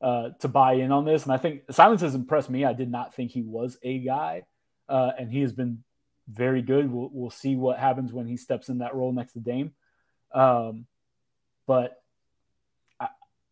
[0.01, 1.23] uh, to buy in on this.
[1.23, 2.65] And I think Simons has impressed me.
[2.65, 4.43] I did not think he was a guy,
[4.89, 5.83] uh, and he has been
[6.27, 6.91] very good.
[6.91, 9.73] We'll, we'll see what happens when he steps in that role next to Dame.
[10.33, 10.87] Um,
[11.67, 12.01] but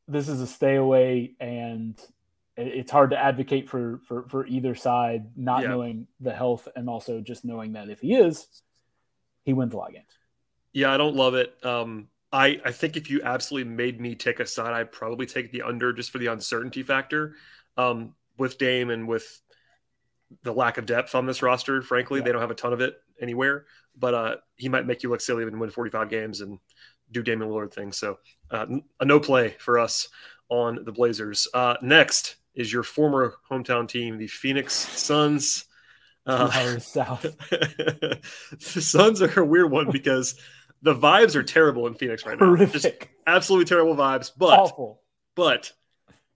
[0.07, 1.99] this is a stay away, and
[2.55, 5.69] it's hard to advocate for for for either side, not Yeah.
[5.69, 8.47] knowing the health and also just knowing that if he is,
[9.43, 10.17] he wins a lot of games.
[10.71, 11.53] Yeah, I don't love it.
[11.65, 15.51] Um, I I think if you absolutely made me take a side, I'd probably take
[15.51, 17.35] the under just for the uncertainty factor.
[17.77, 19.41] Um, with Dame and with
[20.41, 22.25] the lack of depth on this roster, frankly, Yeah.
[22.25, 23.65] they don't have a ton of it anywhere.
[23.95, 26.57] But uh, he might make you look silly and win 45 games and
[27.13, 27.97] do Damian Lillard things.
[27.97, 28.19] So
[28.52, 28.65] uh,
[28.99, 30.10] a no play for us
[30.49, 31.47] on the Blazers.
[31.54, 35.65] Uh, next is your former hometown team, the Phoenix Suns.
[36.26, 37.21] Uh, south.
[37.49, 38.19] the
[38.60, 40.36] Suns are a weird one because
[40.82, 42.56] the vibes are terrible in Phoenix right now.
[42.56, 43.12] Just Horrific.
[43.28, 44.32] absolutely terrible vibes.
[44.38, 45.02] But Awful.
[45.36, 45.71] but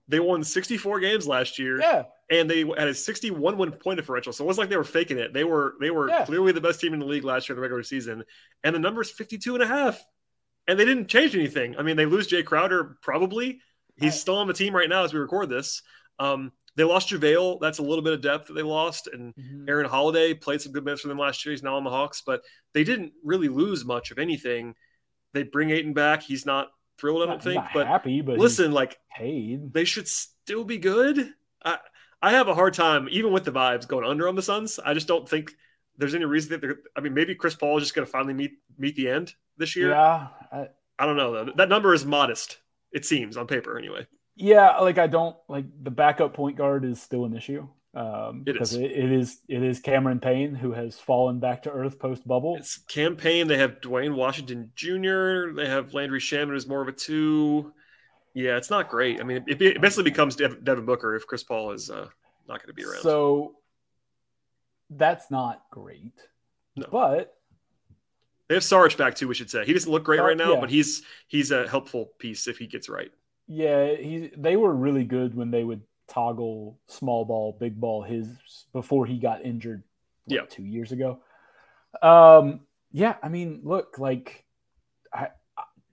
[0.08, 2.04] they won 64 games last year Yeah.
[2.30, 4.32] and they had a 61 win point differential.
[4.32, 5.32] So it wasn't like they were faking it.
[5.32, 6.24] They were they were Yeah.
[6.24, 8.24] clearly the best team in the league last year in the regular season.
[8.64, 10.02] And the number is 52 and a half.
[10.68, 11.76] And they didn't change anything.
[11.76, 13.60] I mean, they lose Jay Crowder probably.
[13.96, 15.82] He's I- still on the team right now as we record this.
[16.20, 17.58] Um, they lost JaVale.
[17.60, 19.08] That's a little bit of depth that they lost.
[19.08, 19.68] And Mhm.
[19.68, 21.52] Aaron Holiday played some good minutes for them last year.
[21.52, 22.42] He's now on the Hawks, but
[22.74, 24.74] they didn't really lose much of anything.
[25.32, 26.22] They bring Ayton back.
[26.22, 27.54] He's not thrilled, I don't Not- think.
[27.56, 29.72] not But happy, but listen, like paid.
[29.72, 31.32] they should still be good.
[31.64, 31.78] I
[32.20, 34.78] I have a hard time, even with the vibes going under on the Suns.
[34.80, 35.54] I just don't think
[35.98, 36.78] there's any reason that they're.
[36.96, 39.76] I mean, maybe Chris Paul is just going to finally meet meet the end this
[39.76, 39.90] year.
[39.90, 41.52] Yeah, I, I don't know though.
[41.56, 42.58] That number is modest.
[42.92, 44.06] It seems on paper anyway.
[44.36, 44.78] yeah.
[44.78, 47.68] Like I don't like the backup point guard is still an issue.
[47.94, 48.74] Um, It because.
[48.74, 52.56] It, it is it is Cameron Payne who has fallen back to earth post bubble.
[52.56, 53.48] It's Cam Payne.
[53.48, 55.52] They have Duane Washington Jr.
[55.54, 57.72] They have Landry Shamet as more of a two.
[58.34, 59.20] Yeah, it's not great.
[59.20, 62.06] I mean, it, it basically becomes Devin Booker if Chris Paul is uh,
[62.46, 63.02] not going to be around.
[63.02, 63.56] So
[64.90, 66.14] that's not great.
[66.76, 66.86] No.
[66.90, 67.34] But
[68.48, 69.28] they have Sarge back too.
[69.28, 70.60] We should say he doesn't look great Sar- right now, yeah.
[70.60, 73.10] but he's he's a helpful piece if he gets right.
[73.46, 78.28] yeah, he they were really good when they would toggle small ball, big ball his
[78.72, 79.82] before he got injured
[80.24, 80.42] what, Yeah.
[80.48, 81.20] two years ago.
[82.02, 84.44] Um yeah, I mean, look, like
[85.12, 85.28] I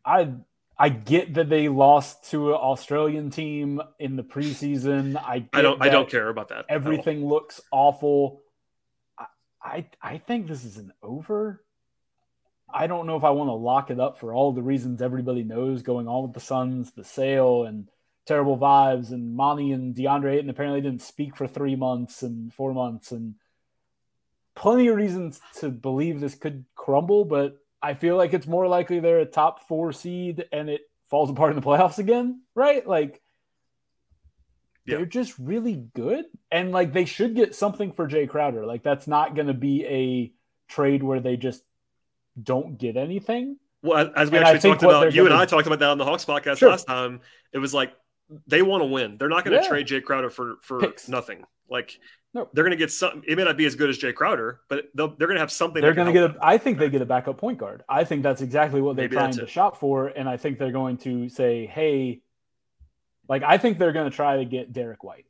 [0.05, 0.31] I
[0.77, 5.17] I get that they lost to an Australian team in the preseason.
[5.17, 6.65] I I don't I don't care about that.
[6.69, 8.41] Everything looks awful.
[9.65, 11.63] I, I think this is an over.
[12.71, 15.43] I don't know if I want to lock it up for all the reasons everybody
[15.43, 17.89] knows going on with the Suns, the sale, and
[18.25, 22.73] terrible vibes, and Monty and DeAndre Ayton apparently didn't speak for three months and four
[22.73, 23.35] months, and
[24.55, 27.25] plenty of reasons to believe this could crumble.
[27.25, 31.29] But I feel like it's more likely they're a top four seed and it falls
[31.29, 32.85] apart in the playoffs again, right?
[32.85, 33.21] Like
[34.85, 34.97] Yeah.
[34.97, 36.25] they're just really good.
[36.51, 38.65] And like they should get something for Jay Crowder.
[38.65, 40.31] Like that's not going to be a
[40.71, 41.63] trade where they just
[42.41, 43.57] don't get anything.
[43.81, 45.97] Well, as- we And actually talked about, you and gonna- I talked about that on
[45.97, 46.69] the Hawks podcast Sure.
[46.69, 47.21] last time.
[47.53, 47.93] It was like
[48.47, 49.17] they want to win.
[49.17, 49.69] They're not going to Yeah.
[49.69, 51.07] trade Jay Crowder for for Picks.
[51.07, 51.45] nothing.
[51.69, 51.97] Like
[52.33, 52.49] No.
[52.53, 53.21] they're going to get some.
[53.27, 55.51] It may not be as good as Jay Crowder, but they'll, they're going to have
[55.51, 55.81] something.
[55.81, 56.35] They're going to get a.
[56.41, 57.83] I think they get a backup point guard.
[57.87, 60.71] I think that's exactly what they're Maybe trying to shop for, and I think they're
[60.71, 62.21] going to say, "Hey,
[63.27, 65.25] like I think they're going to try to get Derrick White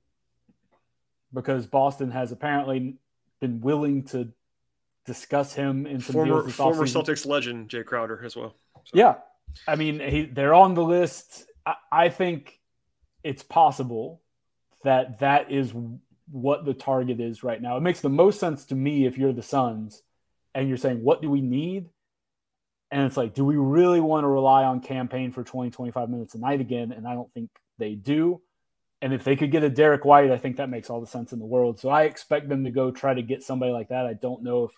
[1.34, 2.96] because Boston has apparently
[3.42, 4.32] been willing to
[5.06, 7.04] discuss him in some former deals former offseason.
[7.04, 8.56] Celtics legend Jay Crowder as well.
[8.86, 9.16] So, Yeah,
[9.68, 11.46] I mean, he, they're on the list.
[11.66, 12.60] I, I think
[13.24, 14.22] it's possible
[14.84, 15.74] that that is
[16.32, 17.78] what the target is right now.
[17.78, 20.02] It makes the most sense to me if you're the Suns
[20.54, 21.90] and you're saying, what do we need?
[22.92, 26.10] And it's like, do we really want to rely on Cam Payne for 20, 25
[26.10, 26.92] minutes a night again?
[26.92, 28.42] And I don't think they do.
[29.02, 31.32] And if they could get a Derrick White, I think that makes all the sense
[31.34, 31.80] in the world.
[31.80, 34.06] So I expect them to go try to get somebody like that.
[34.06, 34.72] I don't know if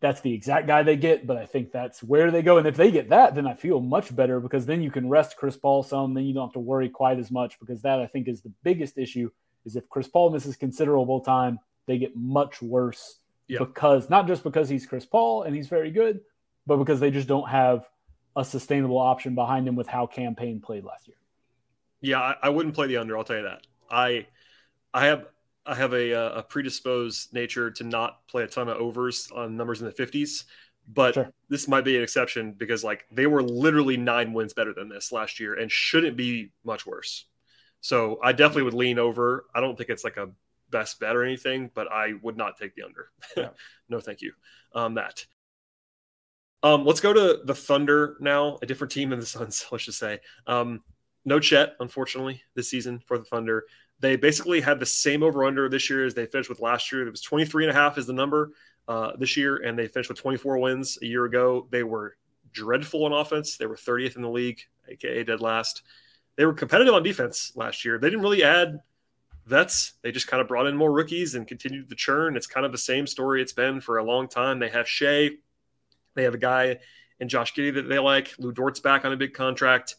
[0.00, 2.58] that's the exact guy they get, but I think that's where they go.
[2.58, 5.36] And if they get that, then I feel much better because then you can rest
[5.36, 6.14] Chris Paul some.
[6.14, 8.52] Then you don't have to worry quite as much because that I think is the
[8.62, 9.30] biggest issue.
[9.64, 13.58] Is if Chris Paul misses considerable time, they get much worse Yeah.
[13.58, 16.20] because not just because he's Chris Paul and he's very good,
[16.66, 17.88] but because they just don't have
[18.36, 21.16] a sustainable option behind him with how Cam Payne played last year.
[22.00, 23.16] Yeah, I, I wouldn't play the under.
[23.16, 23.66] I'll tell you that.
[23.90, 24.26] I
[24.92, 25.26] I have
[25.64, 29.56] I have a, uh, a predisposed nature to not play a ton of overs on
[29.56, 30.44] numbers in the 50s,
[30.86, 31.32] but Sure.
[31.48, 35.10] this might be an exception because like they were literally nine wins better than this
[35.10, 37.26] last year and shouldn't be much worse.
[37.80, 39.46] So I definitely would lean over.
[39.54, 40.30] I don't think it's like a
[40.70, 43.10] best bet or anything, but I would not take the under.
[43.36, 43.48] Yeah.
[43.88, 44.32] no, thank you.
[44.74, 45.26] Um, that.
[46.62, 49.98] Um, let's go to the Thunder now, a different team than the Suns, let's just
[49.98, 50.20] say.
[50.46, 50.82] Um,
[51.24, 53.64] no Chet, unfortunately, this season for the Thunder.
[53.98, 57.06] They basically had the same over under this year as they finished with last year.
[57.06, 58.52] It was 23 and a half is the number
[58.88, 61.66] uh, this year, and they finished with 24 wins a year ago.
[61.70, 62.16] They were
[62.52, 63.56] dreadful on offense.
[63.56, 65.82] They were 30th in the league, aka dead last.
[66.36, 67.98] They were competitive on defense last year.
[67.98, 68.80] They didn't really add
[69.46, 69.94] vets.
[70.02, 72.36] They just kind of brought in more rookies and continued the churn.
[72.36, 74.58] It's kind of the same story it's been for a long time.
[74.58, 75.30] They have Shai.
[76.16, 76.78] They have a guy
[77.20, 78.34] in Josh Giddey that they like.
[78.38, 79.94] Lu Dort's back on a big contract.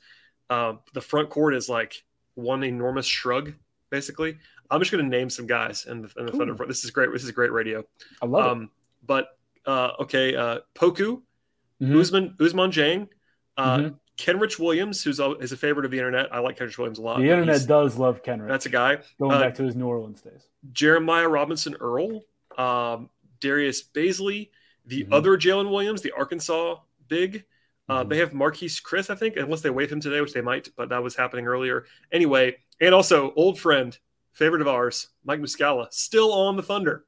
[0.49, 2.03] Um, the front court is like
[2.35, 3.53] one enormous shrug,
[3.89, 4.37] basically.
[4.69, 6.55] I'm just going to name some guys in the, in the Thunder.
[6.55, 6.69] Front.
[6.69, 7.11] This is great.
[7.13, 7.83] This is great radio.
[8.21, 8.69] I love Um,
[9.05, 9.29] but
[9.65, 11.21] uh, okay, uh, Poku,
[11.79, 11.85] it.
[11.85, 11.93] Mhm.
[11.95, 13.07] Ousmane, Ousmane Dieng,
[13.57, 13.99] uh, Mhm.
[14.17, 16.33] Kenrich Williams, who's a, is a favorite of the internet.
[16.33, 17.19] I like Kenrich Williams a lot.
[17.19, 18.47] The internet does love Kenrich.
[18.47, 18.97] That's a guy.
[19.19, 20.47] going uh, back to his New Orleans days.
[20.71, 22.23] Jeremiah Robinson Earl,
[22.57, 24.49] um, Darius Bazley,
[24.87, 25.09] the Mhm.
[25.13, 27.45] other Jalen Williams, the Arkansas big.
[27.89, 28.09] Uh, Mhm.
[28.09, 30.89] They have Marquese Chriss, I think, unless they waive him today, which they might, but
[30.89, 31.85] that was happening earlier.
[32.11, 33.97] Anyway, and also old friend,
[34.33, 37.05] favorite of ours, Mike Muscala, still on the Thunder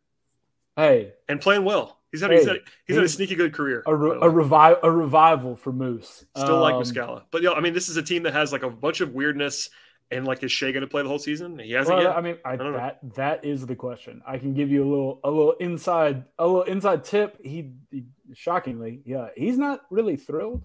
[0.76, 2.00] Hey, and playing well.
[2.12, 3.84] He's had, he's had, he's had a sneaky good career.
[3.86, 6.26] a, re- a revive a revival for Moose.
[6.36, 7.24] Still like Um, Muscala.
[7.32, 9.70] But, yeah, I mean, this is a team that has like a bunch of weirdness.
[10.12, 11.60] And like, is Shai going to play the whole season?
[11.60, 12.18] He hasn't Well, yet.
[12.18, 12.74] I mean, I, know.
[12.74, 14.22] that that is the question.
[14.26, 17.38] I can give you a little a little inside a little inside tip.
[17.44, 20.64] He, he shockingly, yeah, he's not really thrilled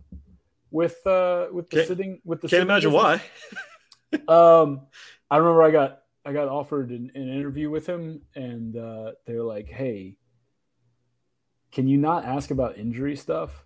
[0.70, 3.20] with uh with the Can't- sitting with the Can't imagine business.
[3.20, 3.22] why.
[4.28, 4.82] Um,
[5.28, 9.42] I remember I got I got offered an, an interview with him, and uh, they're
[9.42, 10.16] like, "Hey,
[11.72, 13.64] can you not ask about injury stuff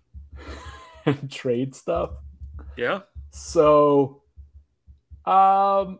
[1.05, 2.11] and trade stuff?"
[2.75, 3.01] Yeah.
[3.29, 4.23] So,
[5.29, 5.99] um,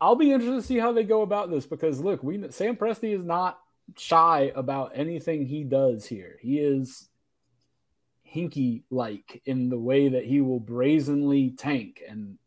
[0.00, 3.14] I'll be interested to see how they go about this because look, we Sam Presti
[3.16, 3.58] is not
[3.96, 6.38] shy about anything he does here.
[6.40, 7.08] He is
[8.32, 12.02] hinky like in the way that he will brazenly tank.
[12.08, 12.38] And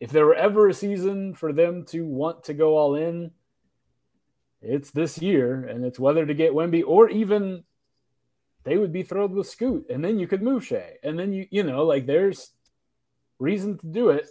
[0.00, 3.32] if there were ever a season for them to want to go all in,
[4.62, 7.64] it's this year, and it's whether to get Wemby or even
[8.62, 11.46] they would be thrilled with Scoot, and then you could move Shai, and then you
[11.50, 12.52] you know like there's
[13.38, 14.26] reason to do it.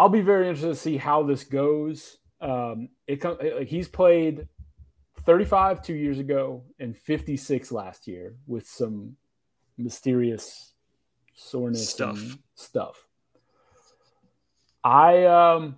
[0.00, 2.16] I'll be very interested to see how this goes.
[2.40, 4.48] Um, it com- like he's played
[5.26, 9.16] 35 two years ago and 56 last year with some
[9.76, 10.72] mysterious
[11.34, 12.38] soreness Stuff.
[12.54, 13.06] stuff.
[14.82, 15.76] I um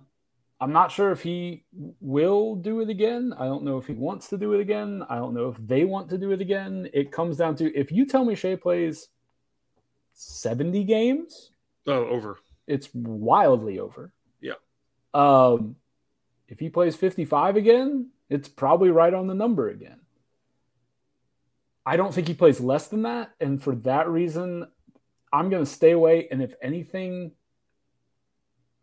[0.61, 1.65] I'm not sure if he
[1.99, 3.33] will do it again.
[3.37, 5.03] I don't know if he wants to do it again.
[5.09, 6.87] I don't know if they want to do it again.
[6.93, 9.09] It comes down to if you tell me Shai plays
[10.13, 11.49] 70 games,
[11.87, 12.37] Oh, over.
[12.67, 14.13] It's wildly over.
[14.41, 14.53] Yeah.
[15.13, 15.75] Um,
[16.47, 19.99] if he plays 55 again, it's probably right on the number again.
[21.85, 23.31] I don't think he plays less than that.
[23.39, 24.67] And for that reason,
[25.31, 26.27] I'm going to stay away.
[26.31, 27.31] And if anything,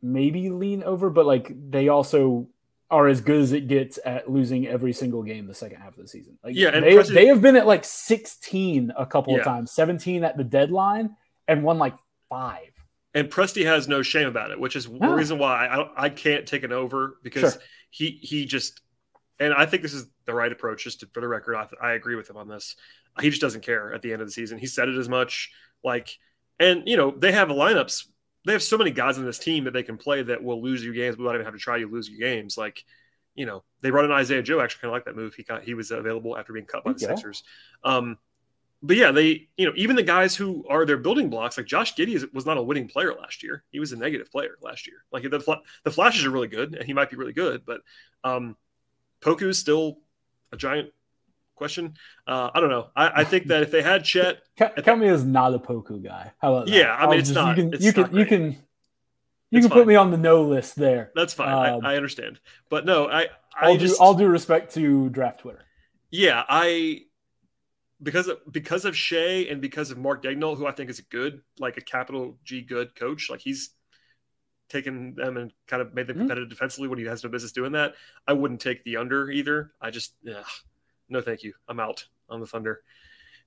[0.03, 2.49] maybe lean over, but like they also
[2.91, 6.03] are as good as it gets at losing every single game the second half of
[6.03, 6.37] the season.
[6.43, 9.39] Like Yeah, they, Presti- they have been at like 16 a couple Yeah.
[9.41, 11.17] of times, 17 at the deadline,
[11.47, 11.95] and won like
[12.29, 12.73] five.
[13.15, 16.47] And Presti has no shame about it, which is the reason why I I can't
[16.47, 17.63] take it over because sure.
[17.91, 18.81] he he just
[19.41, 20.85] and I think this is the right approach.
[20.85, 22.77] Just to, for the record, I, I agree with him on this.
[23.21, 24.59] He just doesn't care at the end of the season.
[24.59, 25.51] He said it as much.
[25.83, 26.17] Like,
[26.61, 28.07] and you know they have lineups.
[28.47, 30.85] They have so many guys on this team that they can play that will lose
[30.85, 32.57] you games without even having to try you lose you games.
[32.57, 32.85] Like,
[33.35, 34.61] you know, they run an Isaiah Joe.
[34.61, 35.35] Actually, kind of like that move.
[35.35, 37.09] He got he was available after being cut by the yeah.
[37.09, 37.43] Sixers.
[37.83, 38.19] Um,
[38.83, 41.95] but yeah, they, you know, even the guys who are their building blocks, like Josh
[41.95, 43.63] Giddey was not a winning player last year.
[43.71, 45.05] He was a negative player last year.
[45.13, 47.83] Like the the flashes are really good, and he might be really good, but
[48.25, 48.57] um,
[49.21, 49.99] Poku is still
[50.51, 50.91] a giant
[51.57, 51.95] question.
[52.27, 52.89] Uh, I don't know.
[52.97, 56.33] I, I, think that if they had Chet, count me as not a Poku guy.
[56.39, 56.75] How about that?
[56.75, 57.59] Yeah, I mean, I'll it's just, not.
[57.59, 58.43] You can you can, you can
[59.51, 59.79] you it's can fine.
[59.81, 61.13] put me on the no list there.
[61.15, 61.53] That's fine.
[61.53, 62.41] Um, I, I, understand,
[62.71, 65.65] but no, I I will just, do all due respect to draft Twitter.
[66.11, 67.03] Yeah, I
[68.03, 71.05] because of because of Shai and because of Mark Daigneault, who I think is a
[71.05, 73.31] good, like a capital G good coach.
[73.31, 73.71] Like he's
[74.69, 76.23] taken them and kind of made them mm-hmm.
[76.23, 76.55] competitive mm-hmm.
[76.55, 77.95] defensively when he has no business doing that.
[78.27, 79.73] I wouldn't take the under either.
[79.81, 80.45] I just ugh,
[81.09, 81.53] no thank you.
[81.69, 82.83] I'm out on the Thunder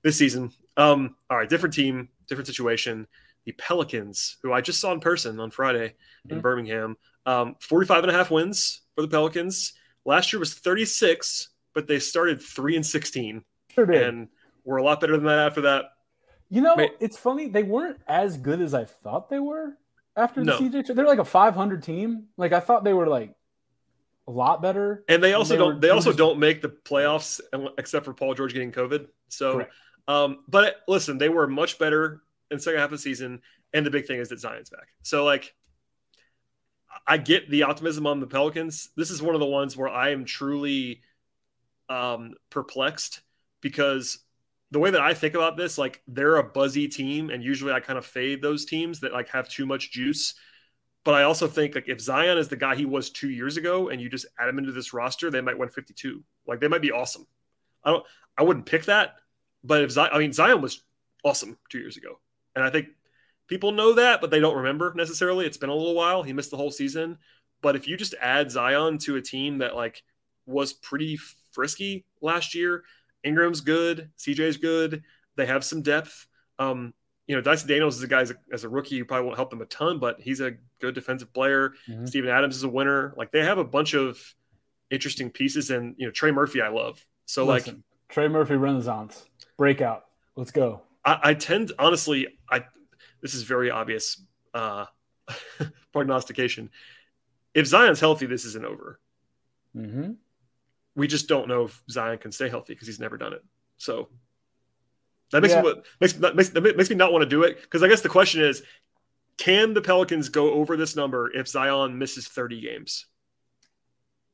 [0.02, 0.52] this season.
[0.76, 3.06] Um, all right, different team, different situation.
[3.46, 6.36] The Pelicans, who I just saw in person on Friday mm-hmm.
[6.36, 9.72] in Birmingham, um, 45 and a half wins for the Pelicans.
[10.04, 13.42] Last year was 36, but they started three and 16.
[13.70, 13.90] Sure.
[13.90, 14.28] And
[14.64, 15.86] were a lot better than that after that.
[16.50, 17.48] You know, it's funny.
[17.48, 19.76] They weren't as good as I thought they were
[20.16, 20.58] after the no.
[20.58, 20.94] CJ.
[20.94, 22.26] They're like a 500 team.
[22.36, 23.34] Like I thought they were like
[24.26, 25.04] a lot better.
[25.08, 25.80] And they also they don't.
[25.80, 27.40] They also don't make the playoffs
[27.78, 29.08] except for Paul George getting COVID.
[29.28, 29.66] So,
[30.06, 33.42] um, but listen, they were much better in second half of the season.
[33.72, 34.88] And the big thing is that Zion's back.
[35.02, 35.54] So like,
[37.06, 38.90] I get the optimism on the Pelicans.
[38.96, 41.02] This is one of the ones where I am truly
[41.88, 43.20] um, perplexed
[43.60, 44.18] because
[44.74, 47.78] the way that I think about this, like they're a buzzy team, and usually I
[47.78, 50.34] kind of fade those teams that like have too much juice.
[51.04, 53.90] But I also think like if Zion is the guy he was two years ago,
[53.90, 56.24] and you just add him into this roster, they might win 52.
[56.48, 57.24] Like they might be awesome.
[57.84, 58.04] I don't.
[58.36, 59.14] I wouldn't pick that,
[59.62, 60.82] but if Zion, I mean Zion was
[61.22, 62.18] awesome two years ago,
[62.56, 62.88] and I think
[63.46, 65.46] people know that, but they don't remember necessarily.
[65.46, 66.24] It's been a little while.
[66.24, 67.18] He missed the whole season,
[67.62, 70.02] but if you just add Zion to a team that like
[70.46, 71.16] was pretty
[71.52, 72.82] frisky last year,
[73.24, 75.02] Ingram's good, CJ's good.
[75.36, 76.26] They have some depth.
[76.58, 76.94] Um,
[77.26, 79.36] you know, Dyson Daniels is a guy as a, as a, rookie who probably won't
[79.38, 81.72] help them a ton, but he's a good defensive player.
[81.88, 82.06] Mm-hmm.
[82.06, 83.14] Steven Adams is a winner.
[83.16, 84.20] Like they have a bunch of
[84.90, 87.04] interesting pieces, and you know, Trey Murphy, I love.
[87.24, 89.24] So Listen, like Trey Murphy Renaissance
[89.56, 90.04] breakout.
[90.36, 90.82] Let's go.
[91.04, 92.64] I, I tend honestly, I
[93.22, 94.84] this is very obvious uh,
[95.92, 96.70] prognostication.
[97.54, 99.00] If Zion's healthy, this isn't over.
[99.74, 100.12] Mm-hmm
[100.96, 103.44] we just don't know if Zion can stay healthy because he's never done it.
[103.78, 104.08] So
[105.32, 105.62] that makes yeah.
[105.62, 108.08] me makes, makes, that makes me not want to do it because I guess the
[108.08, 108.62] question is,
[109.36, 113.06] can the Pelicans go over this number if Zion misses 30 games?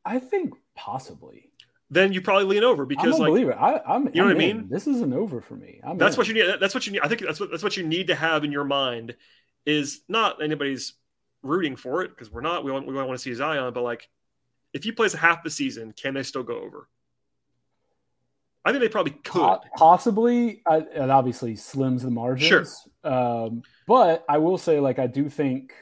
[0.05, 1.51] I think possibly.
[1.93, 3.55] Then you probably lean over because I'm like believer.
[3.55, 4.69] I, am you know I'm what I mean.
[4.71, 5.81] This is an over for me.
[5.83, 6.19] I'm that's in.
[6.19, 6.61] what you need.
[6.61, 7.01] That's what you need.
[7.03, 9.17] I think that's what that's what you need to have in your mind
[9.67, 10.95] is not anybody's
[11.43, 12.65] rooting for it because we're not.
[12.65, 14.09] We want we want to see Zion, but like
[14.73, 16.89] if he plays half the season, can they still go over?
[18.65, 19.59] I think they probably could.
[19.77, 20.61] Possibly.
[20.67, 22.49] I, it obviously slims the margins.
[23.03, 23.11] Sure.
[23.11, 25.73] Um, but I will say, like, I do think,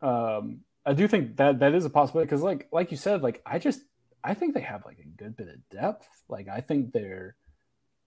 [0.00, 3.42] um, I do think that that is a possibility because, like, like you said, like,
[3.44, 3.80] I just,
[4.22, 6.06] I think they have like a good bit of depth.
[6.28, 7.34] Like, I think they're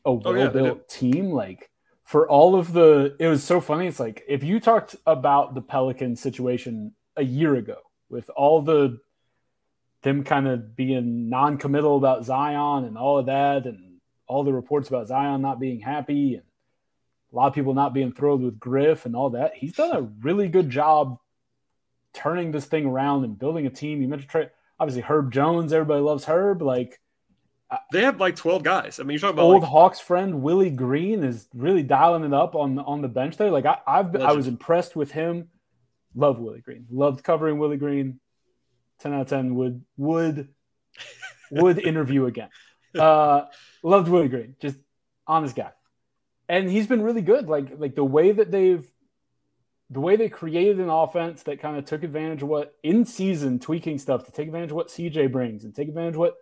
[0.05, 1.31] a well-built oh, yeah, team.
[1.31, 1.69] Like,
[2.05, 3.87] for all of the, it was so funny.
[3.87, 7.77] It's like if you talked about the Pelican situation a year ago,
[8.13, 8.99] with all the
[10.03, 13.97] them kind of being non-committal about Zion and all of that, and
[14.27, 16.43] all the reports about Zion not being happy, and
[17.31, 19.55] a lot of people not being thrilled with Griff and all that.
[19.55, 21.17] He's done a really good job
[22.13, 24.01] turning this thing around and building a team.
[24.01, 24.49] You mentioned
[24.79, 25.73] obviously Herb Jones.
[25.73, 26.61] Everybody loves Herb.
[26.61, 26.99] Like
[27.71, 28.99] uh, they have like twelve guys.
[28.99, 32.33] I mean, you're talking about old like, Hawks friend Willie Green is really dialing it
[32.33, 33.49] up on on the bench there.
[33.51, 35.49] Like I, I've I was impressed with him
[36.15, 36.85] Love Willie Green.
[36.89, 38.19] Loved covering Willie Green.
[38.99, 40.49] 10 out of 10 would would
[41.51, 42.49] would interview again.
[42.97, 43.45] Uh
[43.81, 44.55] loved Willie Green.
[44.61, 44.77] Just
[45.27, 45.71] honest guy.
[46.47, 47.47] And he's been really good.
[47.47, 48.85] Like like the way that they've
[49.89, 53.59] the way they created an offense that kind of took advantage of what in season
[53.59, 56.35] tweaking stuff to take advantage of what CJ brings and take advantage of what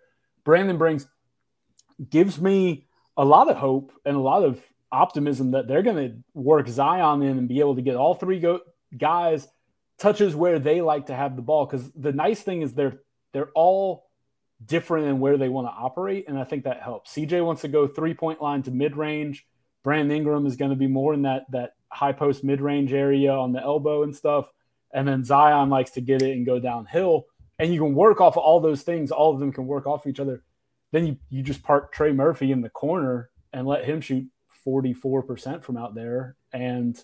[0.44, 1.08] Brandon brings
[2.10, 4.62] gives me a lot of hope and a lot of
[4.92, 8.40] optimism that they're going to work Zion in and be able to get all three
[8.40, 8.62] go-
[8.98, 9.48] guys
[10.02, 13.00] touches where they like to have the ball because the nice thing is they're
[13.34, 14.10] they're all
[14.66, 17.14] different in where they want to operate, and I think that helps.
[17.14, 19.46] CJ wants to go three point line to mid range.
[19.84, 23.32] Brandon Ingram is going to be more in that that high post mid range area
[23.32, 24.52] on the elbow and stuff.
[24.94, 27.26] And then Zion likes to get it and go downhill.
[27.60, 29.12] And you can work off of all those things.
[29.12, 30.44] All of them can work off each other.
[30.92, 34.28] Then you, you just park Trey Murphy in the corner and let him shoot
[34.68, 36.36] 44% from out there.
[36.52, 37.02] And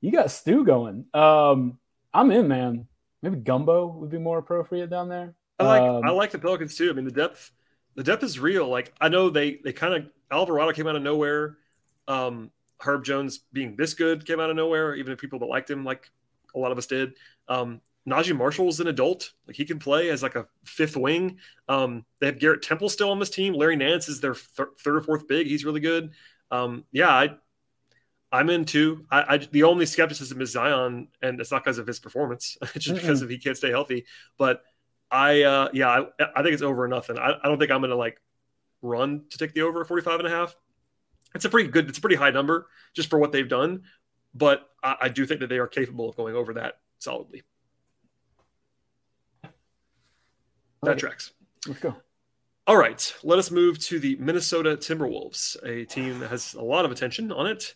[0.00, 1.06] you got Stu going.
[1.14, 1.78] Um,
[2.14, 2.86] I'm in, man.
[3.22, 5.34] Maybe Gumbo would be more appropriate down there.
[5.58, 6.90] I like um, I like the Pelicans too.
[6.90, 7.50] I mean, the depth
[7.96, 8.68] the depth is real.
[8.68, 11.58] Like I know they they kind of Alvarado came out of nowhere.
[12.08, 12.50] Um,
[12.80, 14.94] Herb Jones being this good came out of nowhere.
[14.94, 16.10] Even if people that liked him, like
[16.54, 17.14] a lot of us did.
[17.48, 19.32] Um, Naji Marshall's an adult.
[19.46, 21.38] Like he can play as like a fifth wing.
[21.68, 23.54] Um, they have Garrett Temple still on this team.
[23.54, 25.46] Larry Nance is their th- third or fourth big.
[25.46, 26.10] He's really good.
[26.50, 27.36] Um, yeah, I,
[28.34, 29.06] I'm in too.
[29.12, 32.58] I, I, the only skepticism is Zion, and it's not because of his performance.
[32.74, 34.06] it's just because of he can't stay healthy.
[34.36, 34.64] But
[35.08, 37.16] I, uh, yeah, I, I think it's over nothing.
[37.16, 38.20] I, I don't think I'm going to like
[38.82, 40.56] run to take the over 45 and a half.
[41.36, 43.84] It's a pretty good, it's a pretty high number just for what they've done.
[44.34, 47.44] But I, I do think that they are capable of going over that solidly.
[50.82, 51.32] That tracks.
[51.68, 51.94] Let's go.
[52.66, 56.84] All right, let us move to the Minnesota Timberwolves, a team that has a lot
[56.84, 57.74] of attention on it.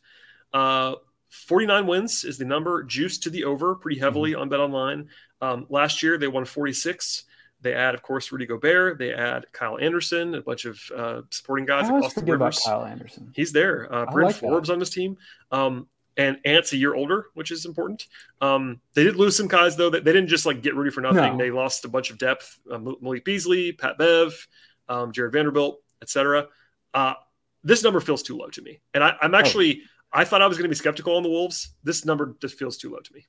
[0.52, 0.94] Uh,
[1.30, 4.42] 49 wins is the number, juiced to the over pretty heavily mm-hmm.
[4.42, 5.06] on BetOnline.
[5.40, 7.24] Um, last year, they won 46.
[7.60, 8.98] They add, of course, Rudy Gobert.
[8.98, 11.86] They add Kyle Anderson, a bunch of uh, supporting guys.
[11.86, 13.32] I always forget about Kyle Anderson.
[13.34, 13.92] He's there.
[13.92, 14.74] Uh, Bryn like Forbes that.
[14.74, 15.16] on this team.
[15.50, 18.06] Um, and Ant's a year older, which is important.
[18.40, 19.88] Um, they did lose some guys though.
[19.88, 21.36] That they didn't just like get Rudy for nothing.
[21.36, 21.38] No.
[21.38, 22.58] They lost a bunch of depth.
[22.70, 24.48] Uh, Malik Beasley, Pat Bev,
[24.88, 26.48] um, Jarred Vanderbilt, etc.
[26.92, 27.14] Uh,
[27.62, 29.82] this number feels too low to me, and I, am actually.
[29.82, 29.88] Oh.
[30.12, 31.74] I thought I was going to be skeptical on the Wolves.
[31.84, 33.26] This number just feels too low to me.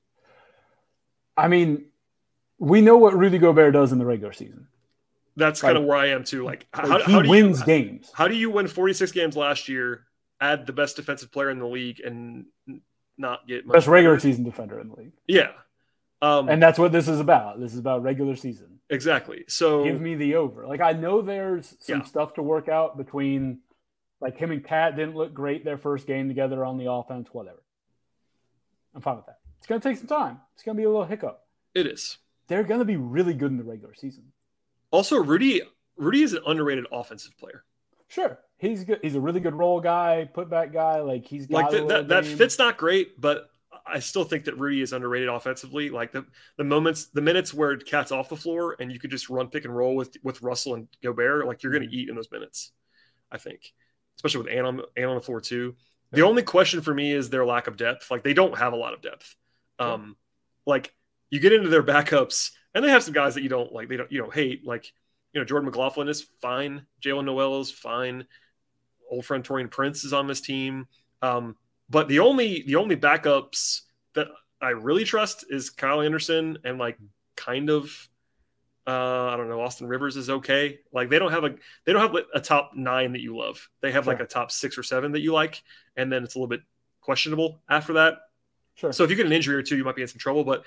[1.35, 1.85] I mean,
[2.57, 4.67] we know what Rudy Gobert does in the regular season.
[5.35, 6.43] That's like, kind of where I am too.
[6.43, 8.11] Like, how, he how do wins you, games.
[8.13, 10.05] How do you win 46 games last year,
[10.41, 12.45] add the best defensive player in the league, and
[13.17, 15.13] not get best regular season defender in the league?
[15.27, 15.51] Yeah,
[16.21, 17.59] um, and that's what this is about.
[17.59, 18.79] This is about regular season.
[18.89, 19.45] Exactly.
[19.47, 20.67] So give me the over.
[20.67, 22.05] Like I know there's some yeah.
[22.05, 23.59] stuff to work out between,
[24.21, 27.29] like him and Cat didn't look great their first game together on the offense.
[27.31, 27.63] Whatever.
[28.95, 29.39] I'm fine with that.
[29.57, 30.39] It's gonna take some time.
[30.53, 31.41] It's gonna be a little hiccup.
[31.73, 32.17] It is
[32.49, 34.25] they're going to be really good in the regular season.
[34.91, 35.61] Also, Rudy
[35.95, 37.63] Rudy is an underrated offensive player.
[38.07, 38.99] Sure, he's good.
[39.01, 40.99] He's a really good role guy, put back guy.
[40.99, 42.07] Like he's like the, that.
[42.09, 43.51] That fit's not great, but
[43.85, 45.91] I still think that Rudy is underrated offensively.
[45.91, 46.25] Like the
[46.57, 49.63] the moments, the minutes where Cat's off the floor and you could just run pick
[49.63, 51.99] and roll with with Russell and Gobert, like you're going to mm.
[51.99, 52.71] eat in those minutes.
[53.31, 53.73] I think,
[54.19, 55.75] especially with Ant on, on the floor too.
[56.11, 58.11] The only question for me is their lack of depth.
[58.11, 59.35] Like they don't have a lot of depth.
[59.79, 60.17] Um,
[60.65, 60.93] like
[61.29, 63.87] you get into their backups, and they have some guys that you don't like.
[63.87, 64.65] They don't you don't hate.
[64.65, 64.91] Like
[65.33, 66.85] you know Jordan McLaughlin is fine.
[67.01, 68.25] Jaylen Nowell is fine.
[69.09, 70.87] Old friend Taurean Prince is on this team.
[71.21, 71.55] Um,
[71.89, 73.81] but the only the only backups
[74.15, 74.27] that
[74.61, 76.97] I really trust is Kyle Anderson and like
[77.35, 78.09] kind of
[78.89, 79.61] uh, I don't know.
[79.61, 80.79] Austin Rivers is okay.
[80.91, 83.69] Like they don't have a they don't have a top nine that you love.
[83.81, 84.13] They have sure.
[84.13, 85.61] like a top six or seven that you like,
[85.95, 86.61] and then it's a little bit
[87.01, 88.17] questionable after that.
[88.73, 88.91] Sure.
[88.91, 90.43] So if you get an injury or two, you might be in some trouble.
[90.43, 90.63] But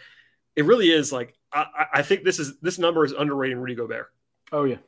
[0.55, 4.13] it really is like I, I think this is this number is underrating Rudy Gobert.
[4.53, 4.79] Oh yeah,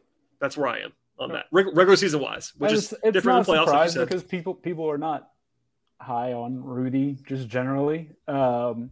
[0.41, 3.97] that's where I am on that regular season wise, which is it's, different than playoffs.
[3.97, 5.29] Like because people people are not
[6.01, 8.11] high on Rudy just generally.
[8.29, 8.91] Um,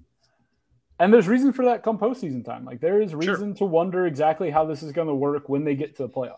[0.99, 2.65] and there's reason for that come postseason time.
[2.65, 3.55] Like there is reason sure.
[3.55, 6.37] to wonder exactly how this is going to work when they get to the playoffs.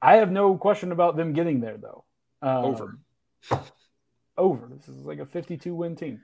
[0.00, 2.04] I have no question about them getting there though.
[2.42, 2.98] Um, over.
[4.38, 4.68] Over.
[4.76, 6.20] This is like a 52 win team.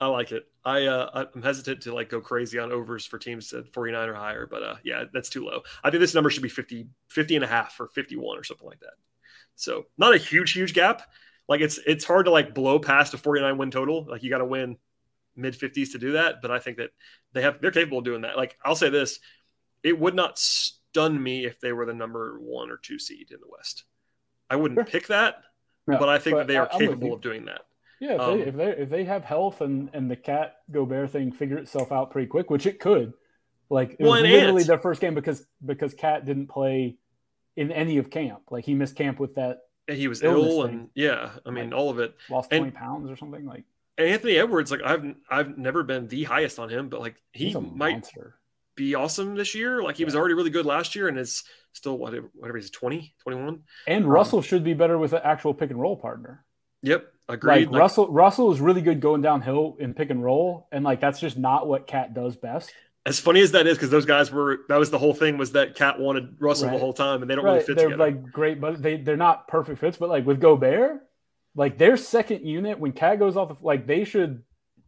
[0.00, 0.46] I like it.
[0.64, 4.14] I uh, I'm hesitant to like go crazy on overs for teams at 49 or
[4.14, 5.62] higher, but uh, yeah, that's too low.
[5.82, 8.66] I think this number should be 50, 50 and a half or 51 or something
[8.66, 8.94] like that.
[9.54, 11.02] So not a huge, huge gap.
[11.48, 14.04] Like it's it's hard to like blow past a 49 win total.
[14.08, 14.76] Like you got to win
[15.36, 16.36] mid 50s to do that.
[16.42, 16.90] But I think that
[17.32, 18.36] they have they're capable of doing that.
[18.36, 19.20] Like I'll say this,
[19.82, 23.40] it would not stun me if they were the number one or two seed in
[23.40, 23.84] the West.
[24.48, 24.84] I wouldn't sure.
[24.84, 25.42] pick that,
[25.86, 27.62] no, but I think but that they are capable of doing that.
[28.00, 31.10] Yeah, if, um, they, if they if they have health and and the cat Gobert
[31.10, 33.12] thing figure itself out pretty quick, which it could.
[33.68, 36.98] Like it well, was literally their first game because because Cat didn't play
[37.56, 38.42] in any of camp.
[38.50, 39.60] Like he missed camp with that.
[39.88, 40.70] he was ill thing.
[40.70, 42.14] and yeah, I mean like, all of it.
[42.30, 43.64] Lost twenty and, pounds or something like.
[43.98, 47.92] Anthony Edwards, like I've I've never been the highest on him, but like he might
[47.92, 48.36] monster.
[48.74, 49.82] be awesome this year.
[49.82, 50.06] Like he yeah.
[50.06, 53.62] was already really good last year and is still whatever whatever he's 20, 21.
[53.86, 56.44] And um, Russell should be better with an actual pick and roll partner.
[56.82, 57.52] Yep, agreed.
[57.52, 61.00] Like, like, Russell, Russell is really good going downhill in pick and roll, and like
[61.00, 62.72] that's just not what Cat does best.
[63.06, 65.52] As funny as that is, because those guys were that was the whole thing was
[65.52, 66.74] that Cat wanted Russell right.
[66.74, 67.54] the whole time, and they don't right.
[67.54, 68.04] really fit they're together.
[68.04, 69.96] like great, but they they're not perfect fits.
[69.96, 71.00] But like with Gobert,
[71.56, 74.44] like their second unit when Cat goes off, like they should.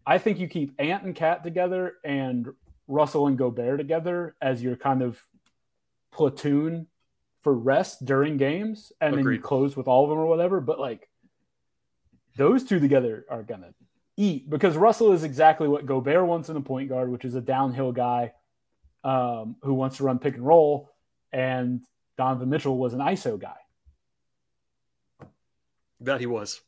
[0.07, 2.49] I think you keep Ant and Cat together and
[2.87, 5.21] Russell and Gobert together as your kind of
[6.13, 6.87] platoon
[7.43, 9.25] for rest during games, and Agreed.
[9.25, 10.61] then you close with all of them or whatever.
[10.61, 11.09] But like
[12.37, 13.75] those two together are gonna
[14.17, 17.41] eat because Russell is exactly what Gobert wants in a point guard, which is a
[17.41, 18.33] downhill guy
[19.05, 20.91] um, who wants to run pick and roll,
[21.33, 21.83] and
[22.17, 23.57] Donovan Mitchell was an ISO guy.
[26.01, 26.61] That he was.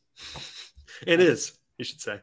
[1.07, 2.19] it is, you should say.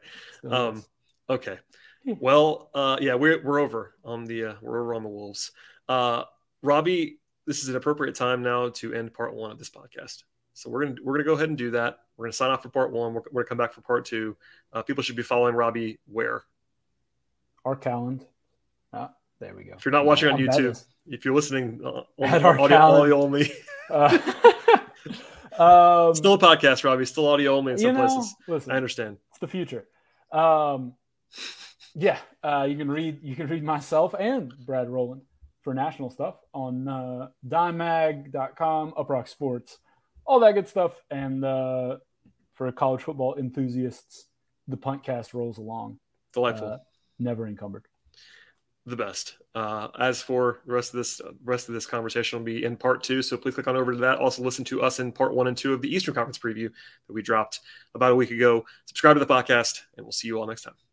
[0.49, 0.83] Um,
[1.29, 1.59] okay.
[2.05, 5.51] Well, uh, yeah, we're we're over on the uh, we're over on the Wolves.
[5.87, 6.23] Uh,
[6.61, 10.23] Robby, this is an appropriate time now to end part one of this podcast.
[10.53, 11.99] So we're gonna we're gonna go ahead and do that.
[12.17, 13.13] We're gonna sign off for part one.
[13.13, 14.37] We're, we're gonna come back for part two.
[14.73, 16.43] Uh, people should be following Robby where?
[17.65, 18.25] Our calendar.
[18.93, 19.73] Ah, there we go.
[19.77, 23.51] If you're not watching on YouTube, if you're listening uh, on, audio, audio only.
[23.89, 24.17] Uh,
[25.59, 27.05] um, still a podcast, Robby.
[27.05, 28.35] Still audio only in some know, places.
[28.47, 29.17] Listen, I understand.
[29.29, 29.85] It's the future.
[30.31, 30.93] Um,
[31.95, 35.21] yeah, uh, you can read you can read myself and Brad Rowland
[35.61, 39.77] for national stuff on uh, dimemag.com, Uproxx Sports,
[40.25, 41.03] all that good stuff.
[41.11, 41.97] And uh,
[42.53, 44.25] for college football enthusiasts,
[44.67, 45.99] the Puntcast rolls along.
[46.33, 46.67] Delightful.
[46.67, 46.77] Uh,
[47.17, 47.85] never encumbered.
[48.89, 49.35] The best.
[49.53, 53.03] Uh, as for the rest of this, rest of this conversation will be in part
[53.03, 53.21] two.
[53.21, 54.17] So please click on over to that.
[54.17, 56.71] Also, listen to us in part one and two of the Eastern Conference preview
[57.07, 57.59] that we dropped
[57.93, 58.65] about a week ago.
[58.87, 60.88] Subscribe to the podcast, and we'll see you all next time.